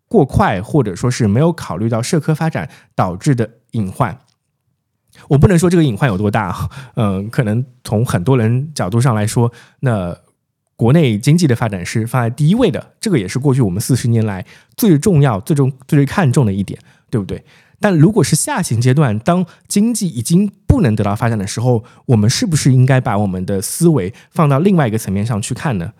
[0.08, 4.18] 过快，或者说是没有考虑到社科发展导致的隐患。
[5.28, 10.16] 我不能说这个隐患有多大，嗯，可能从很多人角度上来说，那
[10.74, 14.44] 国内经济的发展是放在第一位的，这个也是过去我们四十年来
[14.76, 17.44] 最重要、最重、最最看重的一点，对不对？
[17.80, 25.92] 但如果是下行阶段，当经济已经不能得到发展的时候，我们是不是应该把我们的思维放到另外一个层面上去看呢？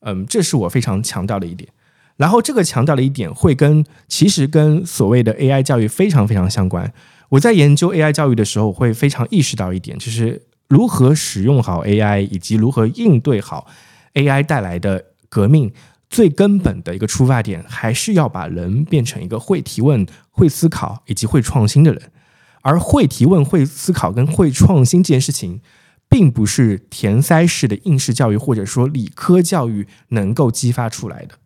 [0.00, 1.70] 嗯，这是我非常强调的一点。
[2.16, 6.92] 然后这个强调的一点会跟其实跟所谓的 AI 教育非常非常相关。
[7.30, 13.66] 我在研究 AI 教育的时候，会非常意识到一点，就是如何使用好 AI，以及如何应对好
[14.14, 15.72] AI 带来的革命。
[16.12, 22.12] 最根本的一个出发点，还是要把人变成一个会提问、会思考以及会创新的人。
[22.60, 25.62] 而会提问、会思考跟会创新这件事情，
[26.10, 31.36] 并不是填塞式的应试教育或者说理科教育能够激发出来的。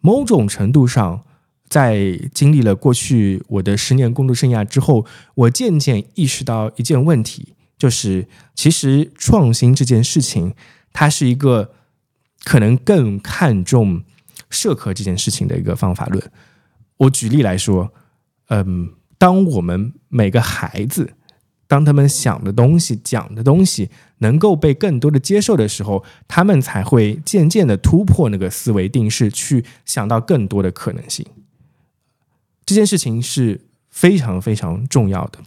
[0.00, 1.24] 某种程度上，
[1.68, 5.04] 在经历了过去我的十年工作生涯之后，
[5.34, 10.54] 我渐渐意识到一件问题，就是其实创新这件事情，
[10.94, 11.72] 它是一个。
[12.48, 14.02] 可能更看重
[14.48, 16.30] 社科这件事情的一个方法论。
[16.96, 17.92] 我举例来说，
[18.48, 21.12] 嗯，当我们每个孩子，
[21.66, 23.90] 当他们想的东西、讲的东西
[24.20, 31.26] 能够被更多的接受的时候，他们才会渐渐的突破那个思维定式，去想到更多的可能性。
[32.64, 35.38] 这件事情是非常非常重要的，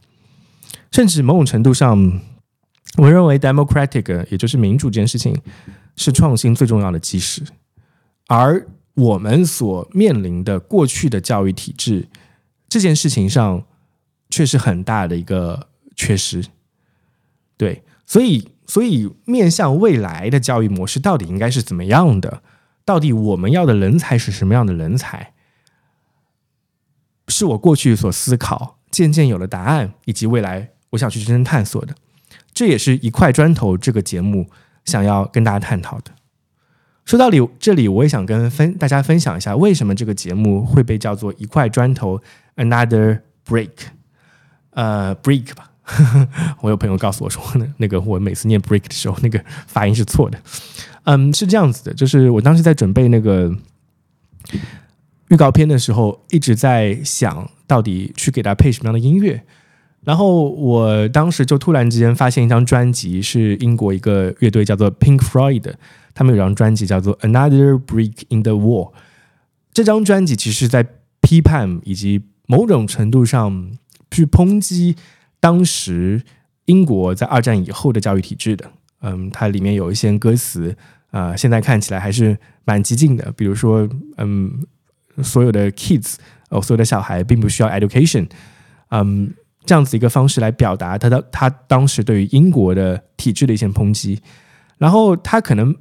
[0.91, 2.21] 甚至某种程度上，
[2.97, 5.35] 我认为 democratic 也就是民主这件事情。
[6.01, 7.43] 是创新最重要的基石，
[8.27, 12.09] 而我们所面临的过去的教育体制
[12.67, 13.63] 这件事情上，
[14.31, 16.43] 却是很大的一个缺失。
[17.55, 22.41] 对，所以，所以面向未来的教育模式到底应该是怎么样的？
[22.83, 25.33] 到底我们要的人才是什么样的人才？
[27.27, 31.95] 是我过去所思考，渐渐有了答案，以及未来我想去真正探索的。
[32.51, 34.49] 这也是一块砖头这个节目。
[34.85, 36.11] 想要跟大家探讨的，
[37.05, 42.21] 说到里这里，我也想跟分大家分享一下，为什么这个节目会被叫做一块砖头
[42.55, 43.69] ，another break，
[44.71, 45.71] 呃，break 吧。
[46.61, 50.39] 我有朋友告诉我说，那那个我每次念 break 的时候，那个发音是错的。
[51.03, 53.53] 嗯，是这样子的，就是我当时在准备那个
[55.29, 59.43] 预告片的时候，一直在想到底去给他配什么样的音乐。
[60.03, 65.73] 然后我当时就突然之间发现一张专辑，是英国一个乐队叫做 Pink Floyd，
[66.15, 68.93] 他们有张专辑叫做 Another Brick in the Wall。
[69.71, 70.83] 这张专辑其实在
[71.21, 73.71] 批判以及某种程度上
[74.09, 74.95] 去抨击
[75.39, 76.23] 当时
[76.65, 78.71] 英国在二战以后的教育体制的。
[79.01, 80.75] 嗯，它里面有一些歌词
[81.11, 82.35] 啊，现在看起来还是
[82.65, 83.87] 蛮激进的，比如说，
[84.17, 84.63] 嗯，
[85.21, 86.15] 所有的 kids
[86.49, 88.27] 哦，所有的小孩并不需要 education，
[88.89, 89.31] 嗯。
[89.63, 94.19] 这样子一个方式来表达他的他当时对于英国的体制的一些抨击，
[94.77, 95.75] 然后他可能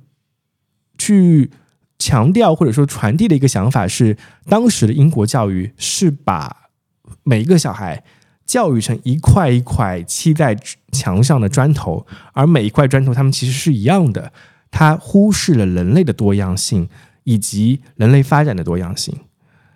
[0.99, 1.51] 去
[1.99, 4.17] 强调或者说传递的一个想法是，
[4.47, 6.69] 当时的英国教育是把
[7.25, 8.05] 每一个小孩
[8.45, 10.57] 教育成一块一块砌在
[10.93, 14.33] 墙上的砖头，而每一块砖头他们其实是一样的，
[14.71, 16.89] 他忽视了人类的多样性
[17.25, 19.15] 以及人类发展的多样性，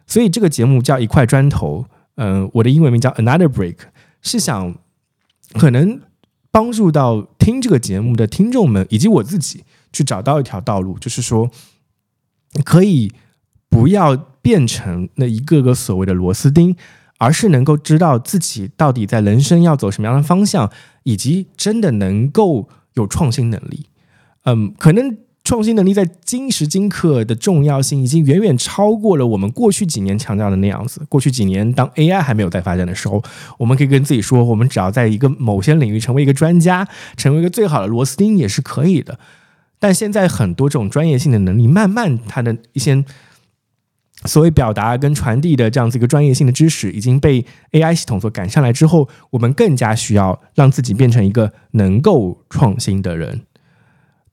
[0.06, 1.86] 所以这个节目叫一块砖头，
[2.16, 3.76] 嗯，我的英文名叫 Another Brick。
[4.24, 4.74] 是想
[5.52, 6.00] 可能
[6.50, 9.62] 帮助到听这个节目的听众们，以及我自己
[9.92, 11.48] 去找到一条道路，就是说
[12.64, 13.12] 可以
[13.68, 16.74] 不要变成那一个个所谓的螺丝钉，
[17.18, 20.70] 而是能够知道自己到底在人生要走什么样的方向，
[21.02, 23.86] 以及真的能够有创新能力。
[24.44, 31.04] 嗯，可能创新能力在今时今刻的重要性已经远远超过了我们过去几年强调的那样子。
[31.06, 33.22] 过去几年，当 AI 还没有在发展的时候，
[33.58, 36.88] 我们可以跟自己说，我们只要在一个某些领域成为一个专家，
[37.18, 39.18] 成为一个最好的螺丝钉也是可以的。
[39.78, 43.04] 但现在很多这种专业性的能力，慢慢它的一些
[44.24, 53.42] 所谓表达跟传递的这样子一个专业性的知识，已经被 AI 系统所赶上来之后，我们更加需要让自己变成一个能够创新的人。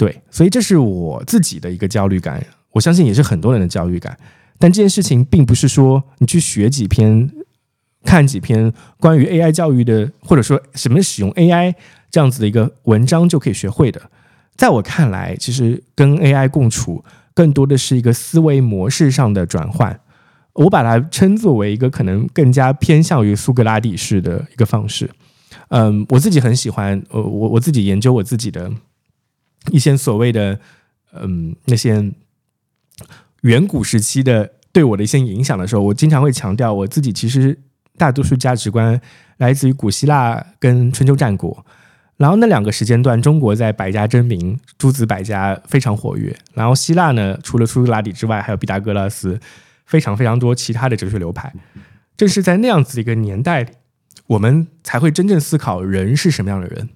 [0.02, 4.18] 对，所以这是我自己的一个焦虑感，我相信也是很多人的焦虑感。
[4.58, 7.30] 但这件事情并不是说你去学几篇、
[8.04, 11.76] 看几篇关于 AI 教育的，或者说什么使用 AI
[12.10, 14.02] 这样子的一个文章就可以学会的。
[14.56, 20.00] 在我看来，其实跟 AI 共处更多的是一个思维模式上的转换。
[20.54, 25.08] 我把它称作为一个可能更加偏向于苏格拉底式的一个方式。
[25.70, 28.72] 嗯，我自己很喜欢，呃，我我自己研究我自己的
[29.70, 30.60] 一些所谓的，
[31.14, 32.12] 嗯，那些
[33.42, 37.60] 远古时期的对我的一些影响的时候，我经常会强调，我自己其实
[37.98, 39.00] 大多数价值观
[39.38, 41.66] 来自于古希腊跟春秋战国。
[42.18, 46.38] 然后那两个时间段，中国在百家争鸣，诸子百家非常活跃。
[46.54, 49.40] 然后希腊呢，除了苏格拉底之外，还有毕达哥拉斯，
[49.88, 51.52] 非常非常多其他的哲学流派。
[52.16, 53.72] 正是在那样子的一个年代里，
[54.28, 56.90] 我们才会真正思考人是什么样的人。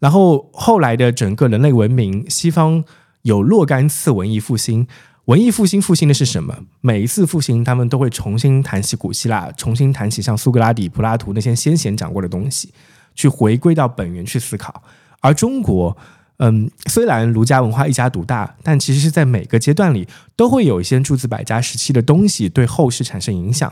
[0.00, 2.82] 然后后来的整个人类文明，西方
[3.22, 4.88] 有若干次文艺复兴。
[5.26, 6.64] 文艺复兴复兴的是什么？
[6.80, 12.72] 每一次复兴，他们都会重新谈起古希腊，重新谈起像苏格拉底、柏拉图那些先贤讲过的东西。
[13.12, 14.82] 去回归到本源去思考，
[15.20, 15.94] 而中国，
[16.38, 23.70] 嗯，虽然儒家文化一家独大，但其实是在每个阶段里都会有一些诸子百家时期的东西对后世产生影响。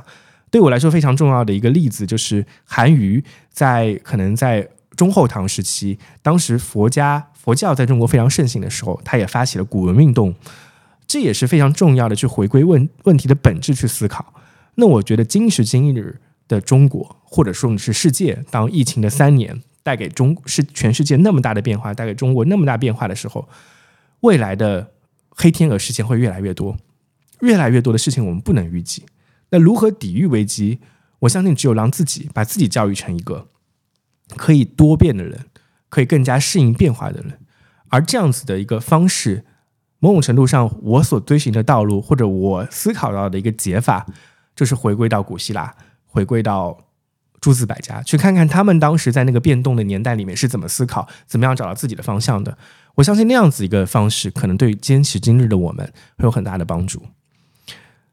[0.51, 4.69] 对我来说非常重要的一个例子就是韩愈，在可能在
[4.99, 10.35] 中后唐时期，当时佛家佛教在中国非常盛行的时候，他也发起了古文运动，
[11.07, 14.35] 这也是非常重要的去回归问问题的本质去思考。
[14.75, 16.21] 那我觉得今时今日。
[16.49, 23.47] 的中国，或者说你是世界，当疫情的三年带给中是全世界那么大的变化，带给中国那么大变化的时候，
[24.21, 24.93] 未来的
[25.29, 26.75] 黑天鹅事件会越来越多，
[27.41, 29.05] 越来越多的事情我们不能预计。
[29.51, 30.79] 那如何抵御危机？
[31.19, 33.49] 我相信只有让自己把自己教育成一个
[34.37, 35.47] 可以多变的人，
[35.89, 37.39] 可以更加适应变化的人。
[37.89, 39.45] 而这样子的一个方式，
[39.99, 44.07] 某种程度上，我所追寻的道路，或者我思考到的一个解法，
[44.55, 45.75] 就是回归到古希腊。
[46.11, 46.77] 回归到
[47.39, 52.57] 诸子百家，去看看他们当时在那个变动的年代里面是怎么思考，怎么样找到自己的方向的。
[52.95, 57.03] 我相信那样子一个方式，可能对坚持今日的我们会有很大的帮助。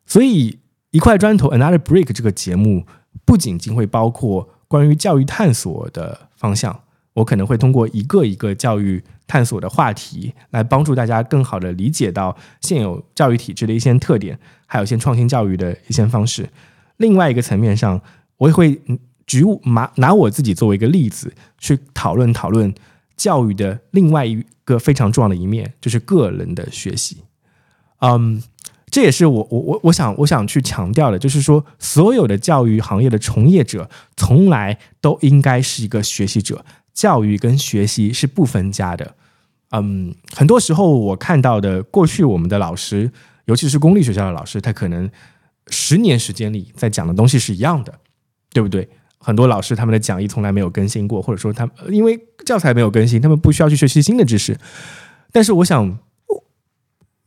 [0.05, 0.59] 所以，
[0.91, 2.85] 一块砖头 （Another Brick） 这个节目
[3.23, 6.79] 不仅仅会包括关于教育探索的方向，
[7.13, 16.49] 我可能会通过一个一个教育探索的话题，来帮助大家更好的理解到现有教育体制的一些特点，还有一些创新教育的一些方式。
[16.97, 18.01] 另外一个层面上，
[18.37, 18.81] 我也会
[19.27, 22.73] 举拿拿我自己作为一个例子去讨论讨论
[23.17, 27.17] 教育的另外一个非常重要的一面，就是个人的学习。
[27.99, 28.41] 嗯，
[28.89, 36.63] 这也是我我我我想我想去强调的，就是说所有的教育行业的从业者，从来都应该是一个学习者。
[36.93, 39.15] 教育跟学习是不分家的。
[39.71, 43.11] 嗯，很多时候我看到的过去我们的老师，
[43.45, 45.09] 尤其是公立学校的老师，他可能。
[45.71, 47.91] 十年时间里，在讲的东西是一样的，
[48.53, 48.87] 对不对？
[49.17, 54.55] 很多老师他们的讲义从来没有更新过，或者说他因为教材没有更新，他们不需要去学习新的知识。
[55.31, 55.97] 但是，我想，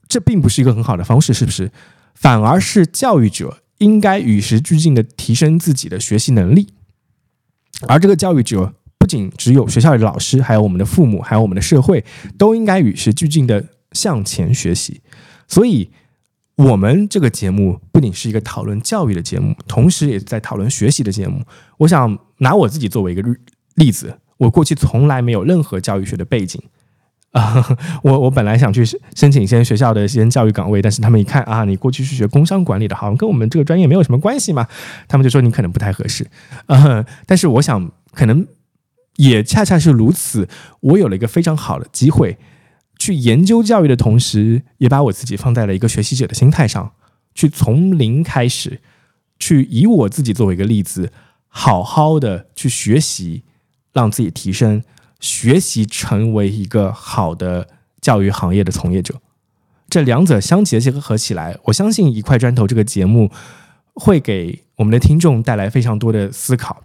[0.08, 1.70] 这并不是一个很好的方式，是不是？
[2.14, 6.68] 反而是教育者应该与时俱进的提升自己的学习能力，
[7.86, 12.04] 而这个教育者不仅只有学校里的老师，还有我们的父母，还有我们的社会，
[12.36, 15.00] 都应该与时俱进的向前学习。
[15.46, 15.90] 所以。
[16.58, 21.40] 我们这个节目不仅是一个讨论教育的节目，同时也在讨论学习的节目。
[21.76, 23.22] 我想拿我自己作为一个
[23.76, 26.60] 例子，我过去从来没有任何教育学的背景
[27.32, 27.78] 啊。
[28.02, 34.66] 我我本来想去申请一些学校的一些教育岗位，但是他们一看啊，你过去是学工商管理的，好像跟我们这个专业没有什么关系嘛，
[35.06, 36.26] 他们就说你可能不太合适。
[36.66, 38.46] 呃，但是我想，可能
[39.16, 40.48] 也恰恰是如此，
[40.80, 42.38] 我有了一个非常好的机会。
[42.98, 46.92] 去研究教育的同时，也把我自己放在了一个学习者的心态上，
[47.32, 48.80] 去从零开始，
[49.38, 51.12] 去以我自己作为一个例子，
[51.46, 53.44] 好好的去学习，
[53.92, 54.82] 让自己提升，
[55.20, 57.68] 学习成为一个好的
[58.00, 59.14] 教育行业的从业者。
[59.88, 63.30] 这两者相结结合起来，我相信一块砖头这个节目
[63.94, 66.82] 会给我们的听众带来非常多的思考，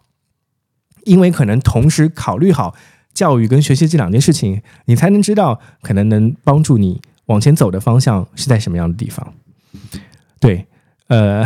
[1.03, 2.75] 因为可能同时考虑好。
[3.13, 9.35] 教育跟学习这两件事情，你才能知道可能能帮助你往前走的方向是在什么样的地方。
[10.39, 10.65] 对，
[11.09, 11.45] 呃，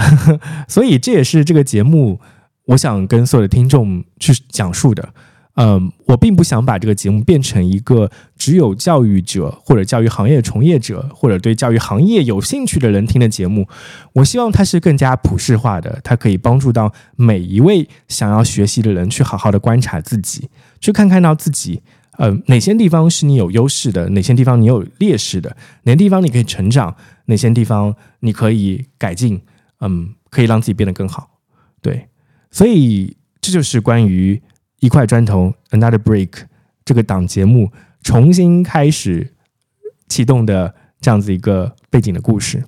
[0.69, 2.21] 所以这也是这个节目
[2.67, 5.13] 我想跟所有的听众去讲述的。
[5.59, 13.67] 嗯，我并不想把这个节目变成一个只有教育者或者教育行业从业者或者对教育行业有兴趣的人听的节目。
[14.13, 20.47] 我希望它是更加普世化的，它可以帮助到每一位想要学习的人去好好的观察自己，
[20.79, 21.81] 去看看到自己，
[22.19, 26.95] 呃，哪些地方是你有优势的，哪些地方你有劣势的，哪些地方你可以成长，
[27.25, 29.41] 哪些地方你可以改进，
[29.79, 31.31] 嗯，可以让自己变得更好。
[31.81, 32.09] 对，
[32.51, 34.39] 所以这就是关于。
[34.79, 36.43] 一块砖头，Another Break，
[36.85, 37.71] 这个档节目
[38.01, 39.33] 重新开始
[40.07, 42.63] 启动的这样子一个背景的故事。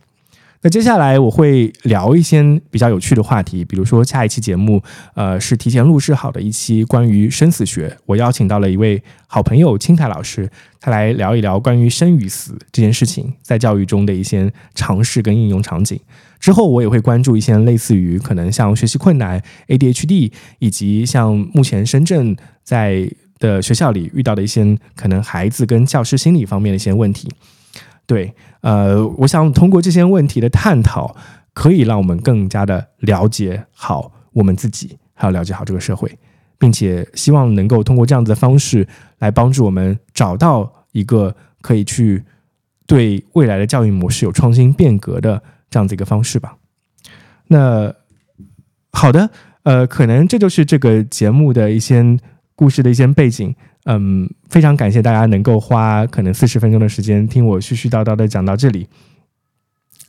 [0.62, 4.84] 那接下来我会聊一些比较有趣的话题，比如说下一期节目，
[5.16, 10.49] 呃，是提前录制好的一期关于生死学，我邀请到了一位好朋友青苔老师，
[10.82, 15.97] 他来聊一聊关于生与死这件事情在教育中的一些尝试跟应用场景。
[16.41, 27.30] 之后我也会关注一些类似于可能像学习困难、ADHD，以及像目前深圳在的学校里遇到的一些可能孩子跟教师心理方面的一些问题。
[28.10, 31.16] 对，呃，我想通过这些问题的探讨，
[31.53, 36.18] 可以让我们更加的了解好我们自己，还有了解好这个社会，
[36.57, 38.88] 并且希望能够通过这样子的方式
[39.20, 42.24] 来帮助我们找到一个可以去
[42.88, 45.43] 对未来的教育模式有创新变革的。
[45.72, 46.57] 这样子一个方式吧。
[47.45, 47.93] 那
[48.91, 49.30] 好的，
[49.62, 52.03] 呃，可能这就是这个节目的一些
[52.60, 53.55] 故事的一些背景。
[53.86, 58.86] 嗯，非常感谢大家能够花可能四十分钟的时间听我絮絮叨叨的讲到这里。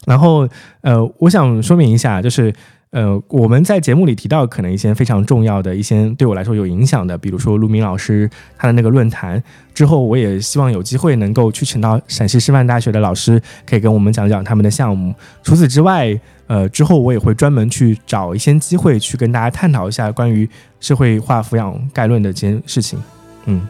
[0.06, 0.48] 然后，
[0.80, 2.52] 呃，我想说明一下，就是。
[2.92, 8.28] 呃，我们在节目里提到可能一些非常重要的一些对我来说有影响的，比如说陆明老师
[8.58, 9.40] 他的那个论坛。
[9.72, 15.14] 之后，我也希望有机会能够去请到陕西师范大学的老师，可以跟我们讲讲他们的项目。
[15.44, 23.00] 除此之外，呃，之后我也会专门去找一些机会去跟大家探讨一下关于社会化抚养概论的这件事情。
[23.44, 23.68] 嗯，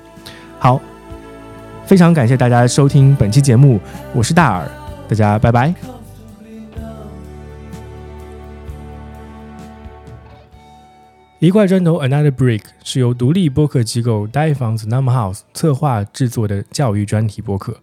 [0.59, 0.81] 好，
[1.85, 3.79] 非常感谢大家收听本期节目，
[4.15, 4.67] 我是大耳，
[5.07, 6.00] 大家拜拜。
[11.41, 17.75] 一块砖头，Another Brick 是由独立播客机构 Die 房子 Number House 策划制作的教育专题播客。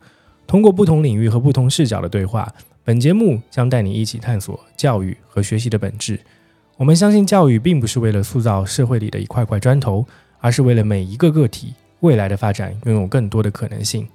[0.45, 2.53] 通过不同领域和不同视角的对话，
[2.83, 6.19] 本节目将带你一起探索教育和学习的本质。
[6.75, 10.05] 我们相信，教育并不是为了塑造社会里的一块块砖头，
[10.39, 14.07] 而是为了每一个个体未来的发展拥有更多的可能性。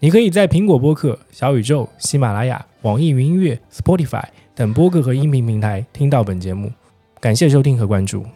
[0.00, 4.24] 你可以在苹果播客、小宇宙、喜马拉雅、网易云音乐、Spotify
[4.56, 6.72] 等播客和音频平台听到本节目。
[7.22, 8.26] 感谢收听和关注。